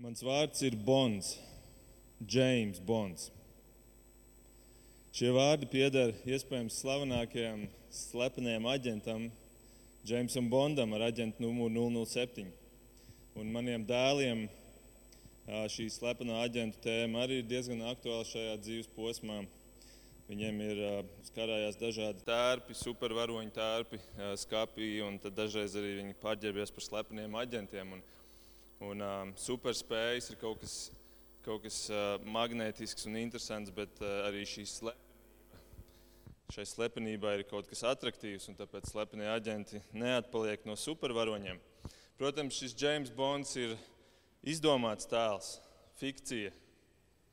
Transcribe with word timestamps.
Mans 0.00 0.22
vārds 0.24 0.62
ir 0.64 0.72
Bonds, 0.80 1.34
James 2.24 2.78
Bonds. 2.80 3.26
Šie 5.12 5.28
vārdi 5.36 5.66
pieder 5.68 6.14
iespējams 6.24 6.78
slavenākajam 6.80 7.66
slepenajam 7.92 8.68
aģentam, 8.72 9.26
Jamesam 10.08 10.46
Bondam 10.48 10.94
ar 10.96 11.04
aģentu 11.10 11.44
numuru 11.44 11.84
007. 12.08 12.46
Un 13.36 13.52
maniem 13.52 13.84
dēliem 13.84 14.46
šī 15.74 15.90
slepenā 15.92 16.38
aģentu 16.46 16.80
tēma 16.86 17.26
arī 17.26 17.42
ir 17.42 17.50
diezgan 17.50 17.84
aktuāla 17.90 18.24
šajā 18.30 18.54
dzīves 18.62 18.88
posmā. 18.94 19.42
Viņiem 20.30 20.62
ir 20.64 20.80
skarājās 21.28 21.76
dažādi 21.76 22.24
tērpi, 22.24 22.78
supervaroņu 22.86 23.52
tērpi, 23.52 24.00
skāpī, 24.46 24.94
un 25.04 25.20
dažreiz 25.28 25.76
arī 25.76 25.98
viņi 25.98 26.16
pārģērbies 26.24 26.72
par 26.72 26.88
slepeniem 26.88 27.36
aģentiem. 27.44 27.98
Un, 27.98 28.08
Un 28.80 29.02
um, 29.04 29.30
superspējas 29.36 30.30
ir 30.32 30.38
kaut 30.40 30.62
kas, 30.62 30.74
kaut 31.44 31.60
kas 31.66 31.82
uh, 31.92 32.14
magnētisks 32.24 33.04
un 33.10 33.18
interesants, 33.20 33.72
bet 33.76 34.00
uh, 34.00 34.22
arī 34.30 34.46
šī 34.48 34.64
slepenība. 34.68 35.06
Šai 36.50 36.64
slepenībai 36.66 37.36
ir 37.36 37.44
kaut 37.46 37.68
kas 37.70 37.84
attraktīvs, 37.86 38.48
un 38.50 38.56
tāpēc 38.58 38.88
slepenie 38.90 39.28
aģenti 39.30 39.78
neatpaliek 39.94 40.64
no 40.66 40.74
supervaroņiem. 40.74 41.60
Protams, 42.18 42.56
šis 42.58 42.74
James 42.74 43.12
Bonds 43.14 43.52
ir 43.60 43.76
izdomāts 44.42 45.06
tēls, 45.06 45.52
fikcija. 46.00 46.50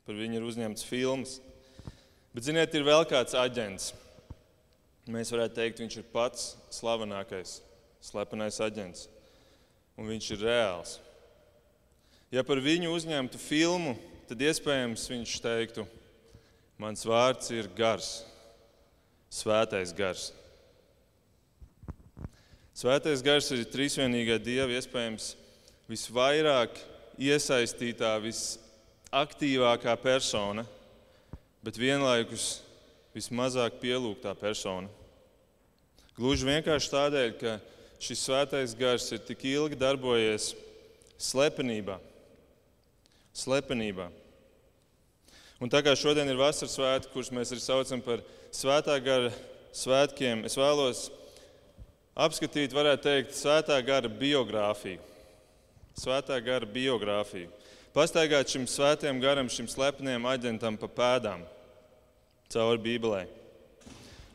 Par 0.06 0.20
viņu 0.20 0.38
ir 0.38 0.46
uzņemts 0.46 0.86
filmas. 0.86 1.38
Bet, 2.30 2.46
ziniet, 2.46 2.76
ir 2.78 2.86
vēl 2.86 3.02
kāds 3.10 3.34
aģents. 3.34 3.90
Mēs 5.10 5.34
varētu 5.34 5.58
teikt, 5.58 5.82
viņš 5.82 5.98
ir 5.98 6.08
pats 6.12 6.52
slavenākais, 6.78 7.58
slepenais 8.12 8.60
aģents. 8.62 9.08
Un 9.98 10.12
viņš 10.12 10.32
ir 10.36 10.46
reāls. 10.46 10.98
Ja 12.28 12.42
par 12.44 12.60
viņu 12.60 12.90
uzņemtu 12.92 13.38
filmu, 13.40 13.94
tad 14.28 14.42
iespējams 14.44 15.06
viņš 15.08 15.30
teiktu, 15.40 15.86
mans 16.76 17.06
vārds 17.08 17.48
ir 17.56 17.70
gars, 17.72 18.18
svētais 19.32 19.94
gars. 19.96 20.26
Svētais 22.76 23.24
gars 23.24 23.48
ir 23.56 23.64
trīsvienīgā 23.72 24.36
dieva 24.44 24.76
iespējams 24.76 25.30
visvairāk 25.88 26.76
iesaistītā, 27.16 28.12
visaktīvākā 28.20 29.96
persona, 30.02 30.66
bet 31.64 31.80
vienlaikus 31.80 32.58
vismazāk 33.16 33.80
pielūgtā 33.80 34.36
persona. 34.36 34.92
Gluži 36.12 36.50
vienkārši 36.50 36.92
tādēļ, 36.92 37.34
ka 37.40 37.56
šis 38.04 38.28
svētais 38.28 38.76
gars 38.76 39.08
ir 39.16 39.24
tik 39.24 39.48
ilgi 39.48 39.80
darbojies 39.80 40.52
slepenībā 41.16 41.96
slepenībā. 43.36 44.08
Un 45.58 45.70
tā 45.70 45.82
kā 45.82 45.94
šodien 45.98 46.28
ir 46.30 46.38
vasaras 46.38 46.76
svētki, 46.76 47.12
kurus 47.12 47.32
mēs 47.34 47.50
arī 47.50 47.62
saucam 47.62 48.02
par 48.04 48.22
svētā 48.54 48.94
gara 49.02 49.32
svētkiem, 49.74 50.44
es 50.46 50.54
vēlos 50.58 51.08
apskatīt, 52.18 52.74
varētu 52.74 53.04
teikt, 53.08 53.34
svētā 53.38 53.78
gara 53.86 54.10
biogrāfiju. 54.10 55.02
Svētā 55.98 56.38
gara 56.44 56.66
biogrāfiju. 56.66 57.50
Pastaigāt 57.94 58.52
šim 58.52 58.68
svētajam 58.70 59.18
garam, 59.18 59.48
šim 59.50 59.66
slepenajam 59.70 60.28
aģentam 60.30 60.76
pa 60.78 60.86
pēdām 60.86 61.42
cauri 62.52 62.78
Bībelē. 62.84 63.24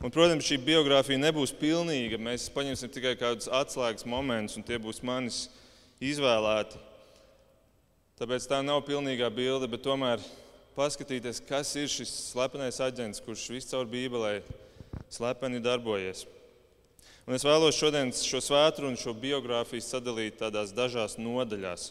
Un, 0.04 0.12
protams, 0.12 0.44
šī 0.44 0.58
biogrāfija 0.60 1.16
nebūs 1.16 1.54
pilnīga. 1.56 2.18
Mēs 2.20 2.50
paņemsim 2.52 2.90
tikai 2.92 3.14
kādus 3.16 3.48
atslēgas 3.48 4.04
momentus, 4.04 4.58
un 4.60 4.66
tie 4.66 4.76
būs 4.76 5.00
manis 5.00 5.46
izvēlēti. 6.04 6.76
Tāpēc 8.14 8.44
tā 8.46 8.60
nav 8.62 8.84
pilnīgā 8.86 9.26
bilde, 9.34 9.66
bet 9.66 9.82
tomēr 9.82 10.22
paskatīties, 10.76 11.40
kas 11.48 11.72
ir 11.74 11.88
šis 11.90 12.12
slepenais 12.30 12.78
aģents, 12.82 13.22
kurš 13.24 13.48
viscaur 13.56 13.88
Bībelē 13.90 14.36
slepeni 15.10 15.58
darbojies. 15.62 16.22
Un 17.26 17.34
es 17.34 17.42
vēlos 17.46 17.74
šodien 17.74 18.12
šo 18.14 18.38
svētru 18.44 18.86
un 18.86 18.98
šo 19.00 19.14
biogrāfiju 19.18 19.82
sadalīt 19.82 20.38
tādās 20.38 20.70
dažās 20.76 21.16
nodaļās. 21.18 21.88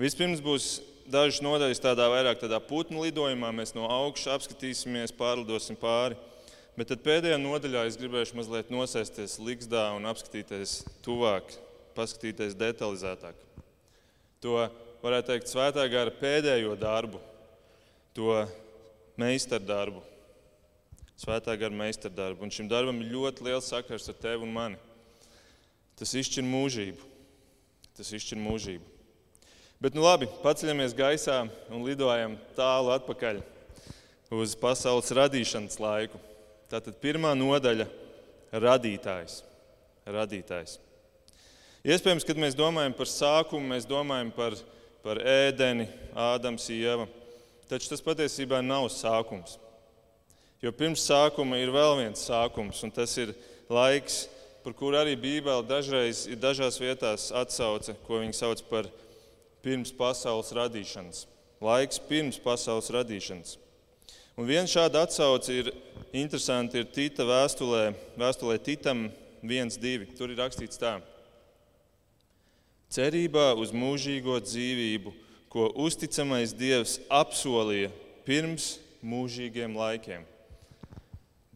Vispirms 0.00 0.40
būs 0.44 0.68
dažas 1.12 1.42
nodaļas 1.44 1.82
tādā 1.82 2.06
vairāk 2.12 2.40
tādā 2.40 2.62
putnu 2.64 3.04
lidojumā, 3.04 3.52
mēs 3.52 3.74
no 3.76 3.90
augšas 3.90 4.32
apskatīsimies, 4.38 5.12
pārlidosim 5.16 5.76
pāri. 5.80 6.16
Bet 6.76 6.88
tad 6.92 7.04
pēdējā 7.04 7.36
nodaļā 7.40 7.84
es 7.88 8.00
gribēšu 8.00 8.36
mazliet 8.40 8.72
nosēsties 8.72 9.36
Ligzdā 9.44 9.90
un 9.96 10.08
apskatīties 10.08 10.82
tuvāk, 11.04 11.52
paskatīties 11.96 12.56
detalizētāk. 12.56 13.44
To 14.44 14.60
varētu 15.06 15.32
teikt, 15.32 15.50
svētā 15.50 15.86
gara 15.90 16.12
pēdējo 16.12 16.74
darbu, 16.80 17.20
to 18.16 18.42
meistardarbu. 19.20 20.02
Svētā 21.16 21.54
gara 21.56 21.72
meistardarbu. 21.72 22.44
Un 22.44 22.52
šim 22.52 22.68
darbam 22.68 22.98
ir 23.00 23.14
ļoti 23.14 23.46
liels 23.46 23.70
sakars 23.72 24.10
ar 24.12 24.18
tevi 24.20 24.44
un 24.44 24.52
mani. 24.52 24.80
Tas 25.96 26.12
izšķir 26.12 26.44
mūžību. 26.44 27.12
Tas 27.96 28.12
izšķir 28.12 28.40
mūžību. 28.42 28.84
Bet, 29.80 29.96
nu 29.96 30.04
labi, 30.04 30.28
paceļamies 30.42 30.96
gaisā 30.96 31.42
un 31.72 31.84
lidojam 31.84 32.36
tālu 32.56 32.92
atpakaļ 32.96 33.40
uz 34.36 34.54
pasaules 34.60 35.12
radīšanas 35.16 35.80
laiku. 35.80 36.20
Tātad 36.72 36.96
pirmā 37.00 37.34
nodaļa- 37.36 37.86
radītājs. 38.66 39.42
radītājs. 40.06 40.78
Iespējams, 41.86 42.24
kad 42.26 42.36
mēs 42.36 42.54
domājam 42.54 42.94
par 42.96 43.06
sākumu, 43.06 43.74
mēs 43.74 43.86
domājam 43.86 44.32
par 44.34 44.54
par 45.06 45.20
ēdeni, 45.22 45.86
Ādams, 46.18 46.66
Ieva. 46.74 47.06
Taču 47.70 47.92
tas 47.92 48.02
patiesībā 48.02 48.58
nav 48.64 48.88
sākums. 48.90 49.54
Jo 50.62 50.72
pirms 50.74 51.04
sākuma 51.06 51.60
ir 51.60 51.70
vēl 51.70 52.00
viens 52.00 52.24
sākums, 52.26 52.80
un 52.82 52.90
tas 52.90 53.12
ir 53.22 53.30
laiks, 53.70 54.24
par 54.64 54.74
kuru 54.74 54.98
arī 54.98 55.14
Bībele 55.14 55.62
dažreiz 55.68 56.24
ir 56.26 56.40
dažās 56.42 56.80
vietās 56.82 57.28
atsauce, 57.30 57.94
ko 58.06 58.18
viņi 58.22 58.34
sauc 58.34 58.64
par 58.70 58.88
pirms 59.62 59.94
pasaules 59.94 60.50
radīšanas. 60.56 61.26
Laiks 61.62 62.02
pirms 62.08 62.40
pasaules 62.42 62.90
radīšanas. 62.90 63.56
Un 64.36 64.48
viena 64.48 64.66
šāda 64.68 65.04
atsauce 65.06 65.54
ir 65.54 65.70
interesanti, 66.10 66.82
ir 66.82 66.90
Tita 66.90 67.24
vēstulē, 67.28 67.92
vēstulē 68.18 68.58
Titam 68.58 69.06
1.2. 69.46 70.16
Tur 70.18 70.34
ir 70.34 70.42
rakstīts 70.42 70.82
tā 70.82 70.98
cerībā 72.92 73.52
uz 73.58 73.72
mūžīgo 73.74 74.38
dzīvību, 74.42 75.12
ko 75.50 75.70
uzticamais 75.86 76.54
Dievs 76.56 76.98
apsolīja 77.08 77.90
pirms 78.26 78.76
mūžīgiem 79.06 79.76
laikiem. 79.78 80.26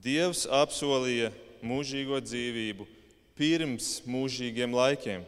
Dievs 0.01 0.47
apsolīja 0.49 1.33
mūžīgo 1.67 2.21
dzīvību 2.25 2.87
pirms 3.37 3.99
mūžīgiem 4.09 4.73
laikiem. 4.77 5.25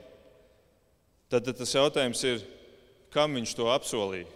Tad, 1.33 1.45
tad 1.49 1.57
tas 1.59 1.75
jautājums 1.75 2.23
ir, 2.29 2.43
kam 3.13 3.37
viņš 3.37 3.55
to 3.57 3.69
apsolīja? 3.73 4.29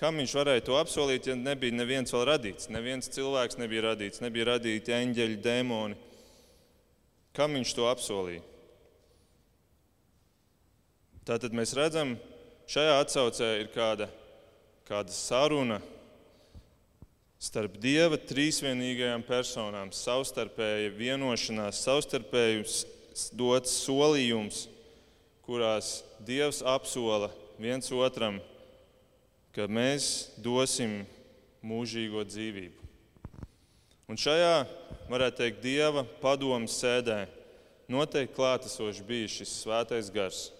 Kam 0.00 0.18
viņš 0.18 0.32
varēja 0.36 0.64
to 0.66 0.76
apsolīt, 0.76 1.28
ja 1.30 1.36
nebija 1.38 1.72
neviens 1.72 2.12
vēl 2.12 2.24
radīts? 2.32 2.68
Neviens 2.72 3.08
cilvēks 3.14 3.60
nebija 3.60 3.86
radīts, 3.92 4.20
nebija 4.24 4.48
radīti 4.50 4.92
eņģeļi, 4.96 5.38
dēmoni. 5.44 6.00
Kam 7.36 7.54
viņš 7.56 7.76
to 7.76 7.86
apsolīja? 7.88 8.42
Tātad 11.24 11.54
mēs 11.56 11.70
redzam, 11.72 12.18
šajā 12.68 12.98
atsaucē 13.00 13.46
ir 13.62 13.70
kāda, 13.72 14.10
kāda 14.84 15.12
saruna 15.16 15.78
starp 17.40 17.78
Dieva 17.80 18.18
trīsvienīgajām 18.20 19.22
personām, 19.24 19.88
savstarpēja 19.96 20.90
vienošanās, 20.92 21.78
savstarpējums 21.80 22.74
dots 23.32 23.72
solījums, 23.86 24.66
kurās 25.48 26.02
Dievs 26.28 26.58
apsola 26.60 27.30
viens 27.56 27.88
otram, 27.88 28.36
ka 29.56 29.64
mēs 29.64 30.34
dosim 30.44 31.06
mūžīgo 31.64 32.26
dzīvību. 32.28 32.90
Un 34.12 34.20
šajā, 34.20 34.66
varētu 35.08 35.40
teikt, 35.40 35.64
Dieva 35.64 36.04
padomu 36.20 36.68
sēdē 36.68 37.22
noteikti 37.88 38.36
klātesoši 38.36 39.08
bija 39.08 39.32
šis 39.38 39.56
svētais 39.62 40.12
gars 40.12 40.50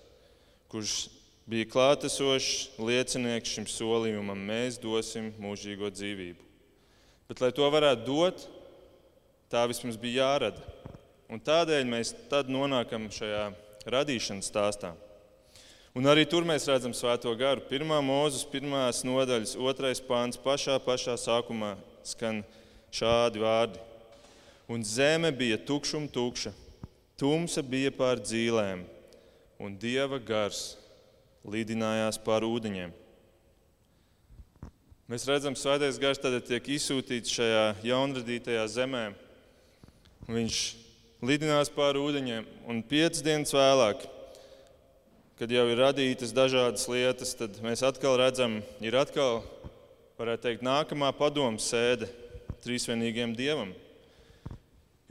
kurš 0.74 1.06
bija 1.46 1.68
klātesošs 1.70 2.80
liecinieks 2.82 3.52
šim 3.54 3.66
solījumam, 3.70 4.40
mēs 4.42 4.80
dosim 4.82 5.28
mūžīgo 5.38 5.86
dzīvību. 5.94 6.40
Bet, 7.30 7.38
lai 7.38 7.52
to 7.54 7.68
varētu 7.70 8.02
dot, 8.08 8.42
tā 9.52 9.62
vismaz 9.70 9.94
bija 10.00 10.24
jārada. 10.24 10.64
Un 11.30 11.38
tādēļ 11.38 11.86
mēs 11.86 12.10
tad 12.30 12.50
nonākam 12.50 13.06
šajā 13.06 13.44
radīšanas 13.86 14.50
stāstā. 14.50 14.90
Un 15.94 16.10
arī 16.10 16.24
tur 16.26 16.42
mēs 16.42 16.66
redzam 16.66 16.90
svēto 16.90 17.30
garu. 17.38 17.62
Pirmā 17.68 18.00
mūzes, 18.02 18.42
pirmās 18.50 19.04
nodaļas, 19.06 19.54
otrais 19.54 20.02
pāns, 20.02 20.40
pašā, 20.42 20.80
pašā 20.82 21.14
sākumā 21.22 21.76
skan 22.02 22.42
šādi 22.90 23.44
vārdi. 23.44 23.78
Un 24.66 24.82
zeme 24.82 25.30
bija 25.30 25.60
tukšuma 25.70 26.10
tukša, 26.10 26.50
tumsa 27.20 27.62
bija 27.62 27.94
pār 27.94 28.18
dzīvēm, 28.26 28.82
un 29.64 29.78
Dieva 29.80 30.18
gars 30.20 30.74
līdinājās 31.48 32.18
pāri 32.24 32.48
ūdeņiem. 32.52 32.92
Mēs 35.08 35.26
redzam, 35.28 35.56
ka 35.56 35.60
svētais 35.60 36.00
gars 36.00 36.20
tad 36.20 36.36
tiek 36.48 36.68
izsūtīts 36.76 37.32
šajā 37.32 37.64
jaunradītajā 37.84 38.64
zemē. 38.72 39.04
Viņš 40.28 40.60
lidinās 41.24 41.70
pāri 41.72 42.00
ūdeņiem, 42.00 42.46
un 42.68 42.80
piecas 42.88 43.24
dienas 43.24 43.52
vēlāk, 43.56 44.06
kad 45.40 45.52
jau 45.52 45.64
ir 45.68 45.80
radītas 45.80 46.32
dažādas 46.36 46.86
lietas, 46.88 47.34
tad 47.36 47.56
mēs 47.64 47.84
atkal 47.84 48.16
redzam, 48.20 48.60
ir 48.84 48.96
atkal, 48.96 49.42
varētu 50.20 50.48
teikt, 50.48 50.64
nākamā 50.64 51.10
padomu 51.16 51.60
sēde 51.60 52.08
trīsvienīgiem 52.64 53.36
dievam. 53.36 53.74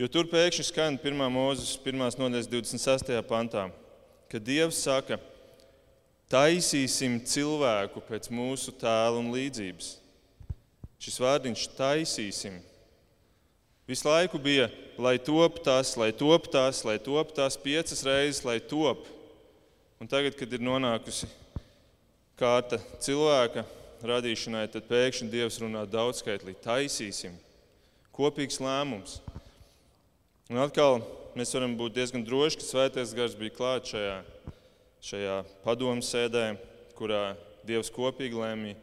Jo 0.02 0.10
tur 0.10 0.26
pēkšņi 0.30 0.66
skan 0.72 0.98
1. 0.98 1.26
mūzes 1.30 1.76
1. 1.78 2.02
nodaļas 2.18 2.50
26. 2.50 3.14
pantā, 3.30 3.68
kad 4.34 4.42
Dievs 4.42 4.80
saka, 4.82 5.20
taisīsim 6.34 7.20
cilvēku 7.30 8.02
pēc 8.08 8.32
mūsu 8.34 8.74
tēla 8.82 9.20
un 9.22 9.30
līdzības. 9.30 9.92
Šis 10.98 11.20
vārdiņš 11.22 11.68
taisīsim. 11.78 12.56
Visu 13.86 14.08
laiku 14.08 14.42
bija, 14.42 14.72
lai 14.98 15.20
top 15.22 15.60
tas, 15.62 15.94
lai 16.00 16.10
top 16.18 16.50
tas, 16.50 16.82
lai 16.88 16.98
top 16.98 17.36
tas 17.38 17.60
piecas 17.62 18.02
reizes, 18.08 18.42
lai 18.48 18.58
top. 18.58 19.06
Un 20.02 20.10
tagad, 20.10 20.34
kad 20.40 20.50
ir 20.50 20.66
nonākusi 20.66 21.30
kārta 22.40 22.82
cilvēka 23.06 23.68
radīšanai, 24.02 24.66
tad 24.74 24.90
pēkšņi 24.90 25.30
Dievs 25.30 25.62
runā 25.62 25.86
daudzskaitlī. 25.86 26.58
Taisīsim. 26.64 27.38
Kopīgs 28.16 28.58
lēmums. 28.64 29.20
Un 30.50 30.64
atkal 30.66 31.04
mēs 31.38 31.54
varam 31.56 31.76
būt 31.80 31.96
diezgan 31.98 32.24
droši, 32.26 32.60
ka 32.60 32.66
Svētais 32.66 33.14
Gars 33.18 33.36
bija 33.38 33.54
klāts 33.56 33.94
šajā, 33.94 34.16
šajā 35.04 35.38
padomu 35.66 36.06
sēdē, 36.06 36.54
kurā 36.98 37.36
Dievs 37.66 37.92
kopīgi 37.94 38.38
lēmīja, 38.38 38.80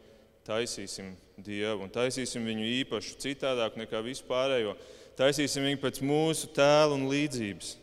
taisīsim 0.47 1.13
Dievu 1.41 1.85
un 1.85 1.93
taisīsim 1.93 2.45
viņu 2.45 2.65
īpašu, 2.81 3.17
citādāk 3.21 3.77
nekā 3.79 4.01
vispārējo. 4.05 4.75
Taisīsim 5.19 5.65
viņu 5.67 5.81
pēc 5.81 6.01
mūsu 6.05 6.49
tēla 6.55 6.95
un 6.95 7.07
līdzības. 7.11 7.75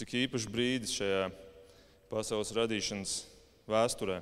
Cik 0.00 0.14
īpašs 0.24 0.48
brīdis 0.50 0.94
šajā 0.96 1.26
pasaules 2.10 2.52
radīšanas 2.56 3.16
vēsturē. 3.70 4.20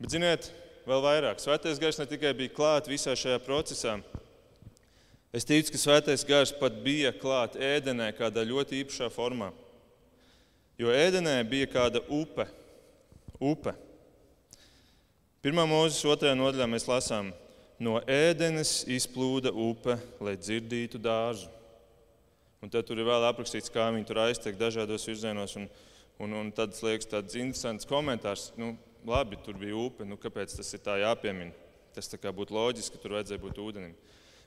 Bet, 0.00 0.10
ziniet, 0.14 0.50
vēl 0.88 1.02
vairāk. 1.04 1.40
Svētais 1.42 1.80
gars 1.82 1.98
ne 2.00 2.06
tikai 2.10 2.34
bija 2.36 2.52
klāts 2.54 2.90
visā 2.90 3.14
šajā 3.18 3.40
procesā, 3.44 3.98
Es 5.34 5.42
ticu, 5.42 5.72
ka 5.74 5.78
Svētais 5.82 6.22
Gars 6.22 6.52
pat 6.54 6.76
bija 6.84 7.10
klāt 7.10 7.56
ēdenē 7.58 8.12
kādā 8.14 8.44
ļoti 8.46 8.84
īpašā 8.84 9.08
formā. 9.10 9.48
Jo 10.78 10.92
ēdenē 10.94 11.40
bija 11.50 11.66
kāda 11.72 12.04
upe. 12.06 12.46
upe. 13.42 13.74
Pirmā 15.42 15.64
mūzes 15.66 16.06
otrajā 16.06 16.36
nodaļā 16.38 16.68
mēs 16.70 16.86
lasām, 16.86 17.32
no 17.82 17.98
ēdenes 18.06 18.84
izplūda 18.86 19.50
upe, 19.50 19.98
lai 20.22 20.36
dzirdītu 20.38 21.02
dārzu. 21.02 21.50
Un 22.62 22.70
tad 22.70 22.86
tur 22.86 23.02
ir 23.02 23.10
vēl 23.10 23.26
aprakstīts, 23.26 23.74
kā 23.74 23.90
viņi 23.90 24.06
tur 24.06 24.22
aiztiek 24.22 24.54
dažādos 24.56 25.02
virzienos. 25.10 25.58
Un, 25.58 25.66
un, 26.22 26.38
un 26.44 26.54
tad 26.54 26.78
liekas 26.78 27.10
tāds 27.10 27.34
interesants 27.34 27.90
komentārs. 27.90 28.52
Nu, 28.56 28.76
labi, 29.02 29.42
tur 29.42 29.58
bija 29.58 29.82
upe, 29.82 30.06
nu, 30.06 30.14
kāpēc 30.14 30.54
tas 30.54 30.70
ir 30.78 30.86
tā 30.86 31.00
jāpiemina? 31.02 31.50
Tas 31.92 32.06
tā 32.10 32.22
kā 32.22 32.30
būtu 32.30 32.54
loģiski, 32.54 32.94
ka 32.94 33.02
tur 33.02 33.18
vajadzēja 33.18 33.42
būt 33.42 33.64
ūdenim. 33.66 33.98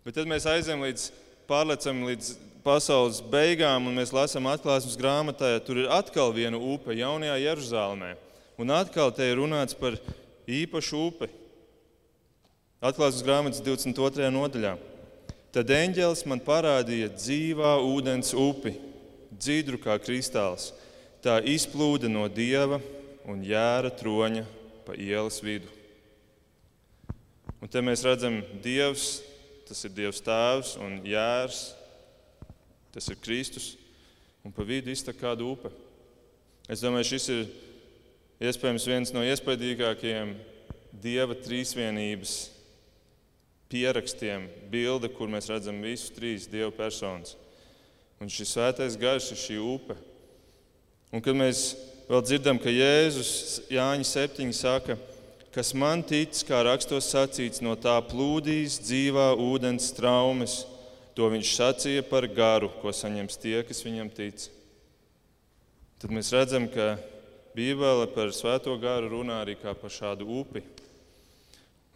Bet 0.08 0.16
tad 0.16 0.30
mēs 0.32 0.46
aizējām 0.48 0.86
līdz, 0.86 1.10
pārlecam 1.50 2.06
līdz 2.08 2.28
pasaules 2.64 3.18
beigām, 3.28 3.90
un 3.90 3.98
mēs 4.00 4.14
lasām 4.16 4.46
atklāsmes 4.48 4.96
grāmatā, 4.96 5.50
ja 5.52 5.60
tur 5.60 5.82
ir 5.82 5.90
atkal 5.92 6.32
viena 6.32 6.56
upe 6.56 6.96
jaunajā 6.96 7.34
Jeruzalemē. 7.44 8.14
Un 8.56 8.72
atkal 8.72 9.12
te 9.12 9.28
ir 9.28 9.36
runāts 9.42 9.76
par 9.76 10.00
īpašu 10.48 11.02
upi. 11.10 11.28
Atklāsmes 12.80 13.28
grāmatas 13.28 13.60
22. 13.60 14.32
nodaļā. 14.32 14.78
Tad 15.52 15.76
eņģēlis 15.76 16.24
man 16.32 16.46
parādīja 16.48 17.12
dzīvā 17.12 17.76
ūdens 17.84 18.32
upi, 18.32 18.78
dzīdru 19.36 19.84
kā 19.84 20.00
kristāls. 20.00 20.72
Tā 21.20 21.42
izplūda 21.44 22.08
no 22.08 22.30
dieva 22.32 22.80
un 23.28 23.44
jēra 23.44 23.92
troņa 23.92 24.48
pa 24.88 24.96
ielas 24.96 25.44
vidu. 25.44 25.68
Un 27.60 27.68
te 27.68 27.84
mēs 27.84 28.08
redzam, 28.08 28.40
Dievs 28.64 29.18
tas 29.68 29.84
ir 29.86 29.94
Dievs 29.96 30.22
Tēvs 30.24 30.76
un 30.82 31.02
Jērs, 31.06 31.62
tas 32.96 33.08
ir 33.12 33.20
Kristus, 33.22 33.76
un 34.46 34.54
pa 34.56 34.66
vidu 34.68 34.92
iztek 34.94 35.20
kāda 35.20 35.46
upe. 35.46 35.72
Es 36.72 36.84
domāju, 36.84 37.12
šis 37.14 37.28
ir 37.34 37.42
iespējams 38.48 38.88
viens 38.88 39.14
no 39.16 39.24
iespaidīgākajiem 39.28 40.36
Dieva 40.98 41.36
trīsvienības 41.38 42.38
pierakstiem, 43.70 44.48
bilde, 44.72 45.12
kur 45.12 45.30
mēs 45.30 45.50
redzam 45.52 45.84
visus 45.84 46.14
trīs 46.16 46.48
Dieva 46.50 46.72
personas. 46.74 47.36
Un 48.24 48.32
šis 48.32 48.56
svētais 48.56 48.98
gars 48.98 49.28
ir 49.30 49.40
šī 49.40 49.60
upe. 49.62 49.98
Un 51.14 51.22
kad 51.24 51.38
mēs 51.38 51.76
vēl 52.08 52.24
dzirdam, 52.24 52.60
ka 52.60 52.72
Jēzus 52.72 53.68
Jāņa 53.72 54.08
7 54.08 54.56
saka, 54.56 54.96
ka 54.96 55.17
kas 55.58 55.72
man 55.74 56.04
tic, 56.06 56.38
kā 56.46 56.60
rakstos 56.62 57.08
sacīts, 57.10 57.64
no 57.66 57.72
tā 57.82 57.96
plūdīs 58.06 58.76
dzīvā 58.86 59.32
ūdens 59.42 59.90
traumas. 59.98 60.60
To 61.18 61.32
viņš 61.34 61.54
sacīja 61.58 62.04
par 62.06 62.28
garu, 62.30 62.70
ko 62.78 62.94
saņems 62.94 63.40
tie, 63.42 63.56
kas 63.66 63.82
viņam 63.82 64.12
tic. 64.14 64.44
Tad 65.98 66.14
mēs 66.14 66.30
redzam, 66.36 66.68
ka 66.70 67.00
Bībele 67.58 68.06
par 68.14 68.30
svēto 68.38 68.76
garu 68.78 69.10
runā 69.16 69.40
arī 69.42 69.56
kā 69.58 69.74
par 69.74 69.90
šādu 69.90 70.30
upi. 70.44 70.62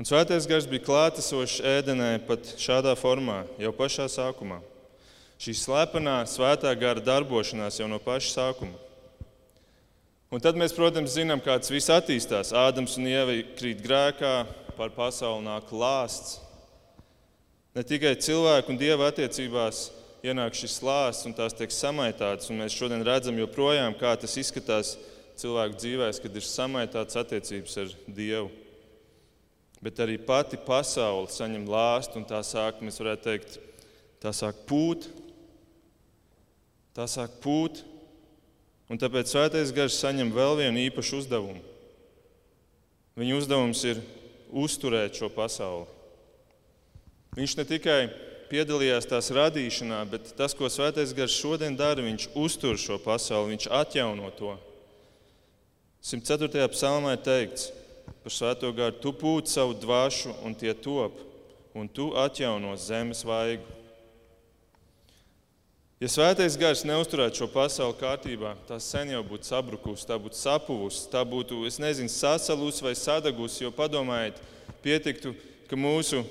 Un 0.01 0.09
svētais 0.09 0.49
gars 0.49 0.65
bija 0.65 0.87
klātesošs 0.87 1.61
ēdenē 1.61 2.15
pat 2.25 2.55
šādā 2.57 2.95
formā, 2.97 3.43
jau 3.61 3.69
pašā 3.77 4.09
sākumā. 4.09 4.57
Šī 5.37 5.53
slepenā 5.53 6.23
svētā 6.25 6.73
gara 6.73 7.03
darbošanās 7.13 7.77
jau 7.77 7.85
no 7.93 8.01
paša 8.01 8.33
sākuma. 8.39 8.73
Un 10.31 10.39
tad 10.39 10.55
mēs, 10.55 10.71
protams, 10.71 11.11
zinām, 11.17 11.41
kā 11.43 11.57
tas 11.59 11.73
viss 11.73 11.91
attīstās. 11.91 12.53
Ādams 12.55 12.93
un 12.95 13.09
Ieva 13.11 13.33
krīt 13.59 13.81
grēkā, 13.83 14.35
par 14.77 14.93
pasauli 14.95 15.43
nāk 15.43 15.67
lāsts. 15.75 16.37
Ne 17.75 17.83
tikai 17.87 18.13
cilvēku 18.19 18.71
un 18.71 18.79
dieva 18.79 19.09
attiecībās 19.11 19.89
ienāk 20.23 20.55
šis 20.55 20.77
lāsts 20.87 21.27
un 21.27 21.35
tās 21.35 21.55
tiek 21.55 21.71
samaitātas, 21.75 22.47
un 22.47 22.63
mēs 22.63 22.75
šodien 22.75 23.03
redzam 23.03 23.37
joprojām, 23.39 23.95
kā 23.99 24.13
tas 24.19 24.37
izskatās 24.39 24.95
cilvēku 25.39 25.79
dzīvēs, 25.83 26.19
kad 26.23 26.35
ir 26.35 26.47
samaitātas 26.47 27.19
attiecības 27.21 27.77
ar 27.83 27.93
Dievu. 28.07 28.49
Bet 29.83 29.99
arī 29.99 30.15
pati 30.21 30.59
pasaule 30.61 31.27
saņem 31.31 31.67
lāstu, 31.67 32.21
un 32.21 32.27
tā 32.29 32.39
sāk, 32.45 32.79
mēs 32.79 33.03
varētu 33.03 33.27
teikt, 33.27 33.59
tā 34.23 34.31
sāk 34.35 34.63
pūt. 34.69 35.11
Tā 36.95 37.07
sāk 37.09 37.39
pūt, 37.43 37.83
Un 38.91 38.99
tāpēc 38.99 39.31
Svētais 39.31 39.71
Gars 39.71 39.95
saņem 40.01 40.33
vēl 40.35 40.57
vienu 40.59 40.81
īpašu 40.89 41.21
uzdevumu. 41.21 41.61
Viņa 43.15 43.37
uzdevums 43.37 43.83
ir 43.87 44.01
uzturēt 44.51 45.15
šo 45.15 45.29
pasauli. 45.31 45.87
Viņš 47.37 47.55
ne 47.55 47.65
tikai 47.69 47.99
piedalījās 48.51 49.07
tās 49.07 49.31
radīšanā, 49.31 50.01
bet 50.11 50.33
tas, 50.35 50.51
ko 50.51 50.67
Svētais 50.67 51.15
Gars 51.15 51.37
šodien 51.39 51.77
dara, 51.79 52.03
viņš 52.03 52.27
uztur 52.35 52.75
šo 52.75 52.99
pasauli, 52.99 53.53
viņš 53.53 53.69
atjauno 53.79 54.31
to. 54.35 54.57
104. 56.03 56.67
psalmā 56.73 57.15
ir 57.15 57.23
teikts 57.23 57.69
par 58.25 58.33
Svēto 58.35 58.73
Garu: 58.75 58.99
Tu 58.99 59.13
pūti 59.15 59.53
savu 59.53 59.77
dvašu, 59.77 60.33
un 60.43 60.57
tie 60.57 60.73
top, 60.73 61.15
un 61.77 61.87
tu 61.87 62.11
atjauno 62.17 62.75
zemes 62.75 63.23
vaigu. 63.23 63.63
Ja 66.01 66.07
svētais 66.09 66.55
gars 66.57 66.81
neusturētu 66.81 67.43
šo 67.43 67.47
pasauli 67.53 67.93
kārtībā, 67.99 68.55
tā 68.65 68.79
sen 68.81 69.11
jau 69.13 69.19
būtu 69.21 69.45
sabrukusi, 69.45 70.07
tā 70.09 70.15
būtu 70.17 70.39
sapuvusi, 70.39 71.03
tā 71.13 71.21
būtu, 71.21 71.59
es 71.69 71.77
nezinu, 71.77 72.09
sasalusi 72.09 72.81
vai 72.81 72.95
sadagusi. 72.97 73.59
Jo 73.61 73.69
padomājiet, 73.75 74.39
pietiktu, 74.81 75.35
ka 75.69 75.77
mūsu, 75.77 76.23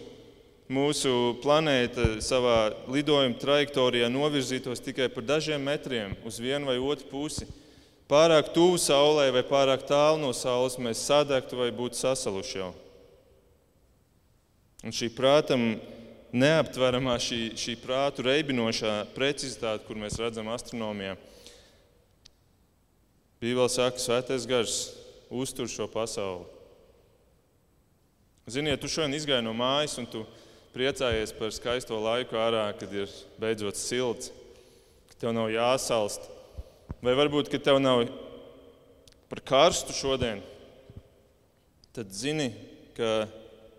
mūsu 0.67 1.13
planēta 1.45 2.17
savā 2.19 2.73
lidojuma 2.91 3.39
trajektorijā 3.39 4.11
novirzītos 4.11 4.83
tikai 4.83 5.07
par 5.15 5.29
dažiem 5.29 5.63
metriem 5.63 6.19
uz 6.27 6.43
vienu 6.43 6.73
vai 6.73 6.81
otru 6.83 7.07
pusi. 7.13 7.47
Pārāk 8.11 8.51
tuvu 8.51 8.75
saulē 8.83 9.29
vai 9.31 9.45
pārāk 9.47 9.87
tālu 9.87 10.19
no 10.19 10.33
saules 10.35 10.81
mēs 10.83 11.07
sadegtu 11.07 11.63
vai 11.63 11.71
būtu 11.71 12.03
sasaluši 12.03 12.59
jau. 12.59 12.73
Un 14.83 14.99
šī 14.99 15.13
prātam 15.15 15.77
neaptveramā 16.33 17.17
šī, 17.23 17.41
šī 17.59 17.77
prātu 17.83 18.25
reibinošā 18.27 18.95
precizitāte, 19.17 19.85
kur 19.87 19.99
mēs 19.99 20.19
redzam 20.21 20.51
astronomijā. 20.53 21.17
Bībeli 23.41 23.73
saka, 23.73 23.97
ka 23.97 24.05
svētais 24.05 24.47
gars 24.49 24.77
uztur 25.33 25.71
šo 25.71 25.89
pasauli. 25.91 26.45
Ziniet, 28.51 28.81
tu 28.83 28.91
šodien 28.91 29.15
izgāji 29.15 29.47
no 29.47 29.55
mājas 29.57 29.97
un 30.01 30.09
tu 30.11 30.25
priecājies 30.75 31.33
par 31.39 31.53
skaisto 31.55 31.99
laiku 32.03 32.39
ārā, 32.39 32.67
kad 32.79 32.93
ir 32.95 33.11
beidzot 33.41 33.79
silts, 33.79 34.31
ka 35.11 35.19
tev 35.23 35.35
nav 35.37 35.51
jāsalst. 35.55 36.27
Vai 37.01 37.15
varbūt, 37.17 37.49
ka 37.51 37.63
tev 37.63 37.79
nav 37.81 38.05
par 39.31 39.43
karstu 39.47 39.95
šodien, 39.97 40.43
tad 41.95 42.11
zini, 42.15 42.51
ka 42.99 43.29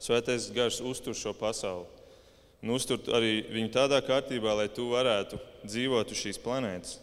Svētais 0.01 0.47
Gars 0.49 0.79
uztur 0.81 1.13
šo 1.13 1.35
pasauli. 1.37 2.00
Un 2.61 2.75
uztur 2.75 3.01
arī 3.17 3.41
viņu 3.49 3.71
tādā 3.73 3.97
kārtībā, 4.05 4.53
lai 4.53 4.67
tu 4.69 4.85
varētu 4.91 5.39
dzīvot 5.65 6.13
uz 6.13 6.19
šīs 6.21 6.37
planētas. 6.41 6.99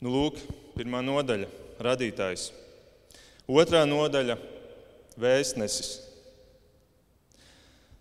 Nu, 0.00 0.10
lūk, 0.10 0.40
pirmā 0.74 1.02
nodaļa- 1.04 1.46
radītājs. 1.86 2.50
Otrā 3.46 3.84
nodaļa- 3.86 4.38
vēstnesis. 5.22 6.00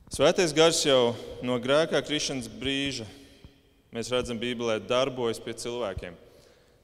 Svētais 0.10 0.56
gars 0.56 0.82
jau 0.82 1.16
no 1.46 1.60
grēkā 1.62 2.02
krišanas 2.02 2.48
brīža, 2.50 3.06
mēs 3.94 4.10
redzam, 4.10 4.40
Bībelē 4.40 4.80
darbojas 4.82 5.38
pie 5.38 5.54
cilvēkiem. 5.54 6.16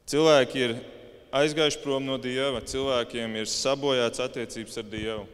Cilvēki 0.05 0.55
ir 0.55 0.75
aizgājuši 1.33 1.81
prom 1.81 2.05
no 2.05 2.19
Dieva, 2.21 2.61
cilvēkiem 2.61 3.39
ir 3.39 3.49
sabojāts 3.49 4.21
attiecības 4.21 4.77
ar 4.77 4.83
Dievu. 4.83 5.25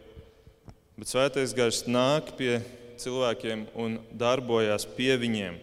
Bet 1.02 1.10
Svētais 1.10 1.56
gars 1.58 1.80
nāk 1.90 2.28
pie 2.38 2.60
cilvēkiem 3.02 3.64
un 3.74 3.96
darbojas 4.14 4.84
pie 4.86 5.16
viņiem, 5.18 5.56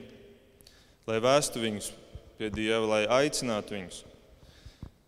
lai 1.07 1.19
vēstu 1.23 1.61
viņus 1.63 1.93
pie 2.41 2.49
Dieva, 2.51 2.81
lai 2.91 3.05
aicinātu 3.21 3.77
viņus. 3.77 4.01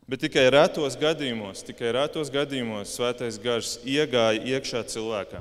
Bet 0.06 0.22
tikai 0.22 0.44
retos 0.54 0.94
gadījumos, 1.00 1.64
tikai 1.66 1.90
retos 1.96 2.30
gadījumos 2.30 2.92
Svētais 2.94 3.40
gars 3.42 3.72
iegāja 3.82 4.38
iekšā 4.52 4.84
cilvēkā. 4.92 5.40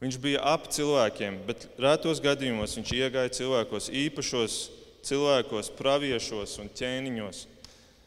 Viņš 0.00 0.16
bija 0.24 0.46
ap 0.54 0.64
cilvēkiem, 0.72 1.36
bet 1.44 1.66
retos 1.76 2.22
gadījumos 2.24 2.78
viņš 2.78 2.94
iegāja 2.96 3.34
cilvēkos, 3.42 3.90
īpašos 3.92 4.56
cilvēkos, 5.04 5.68
praviešos 5.76 6.56
un 6.64 6.72
ķēniņos. 6.80 7.42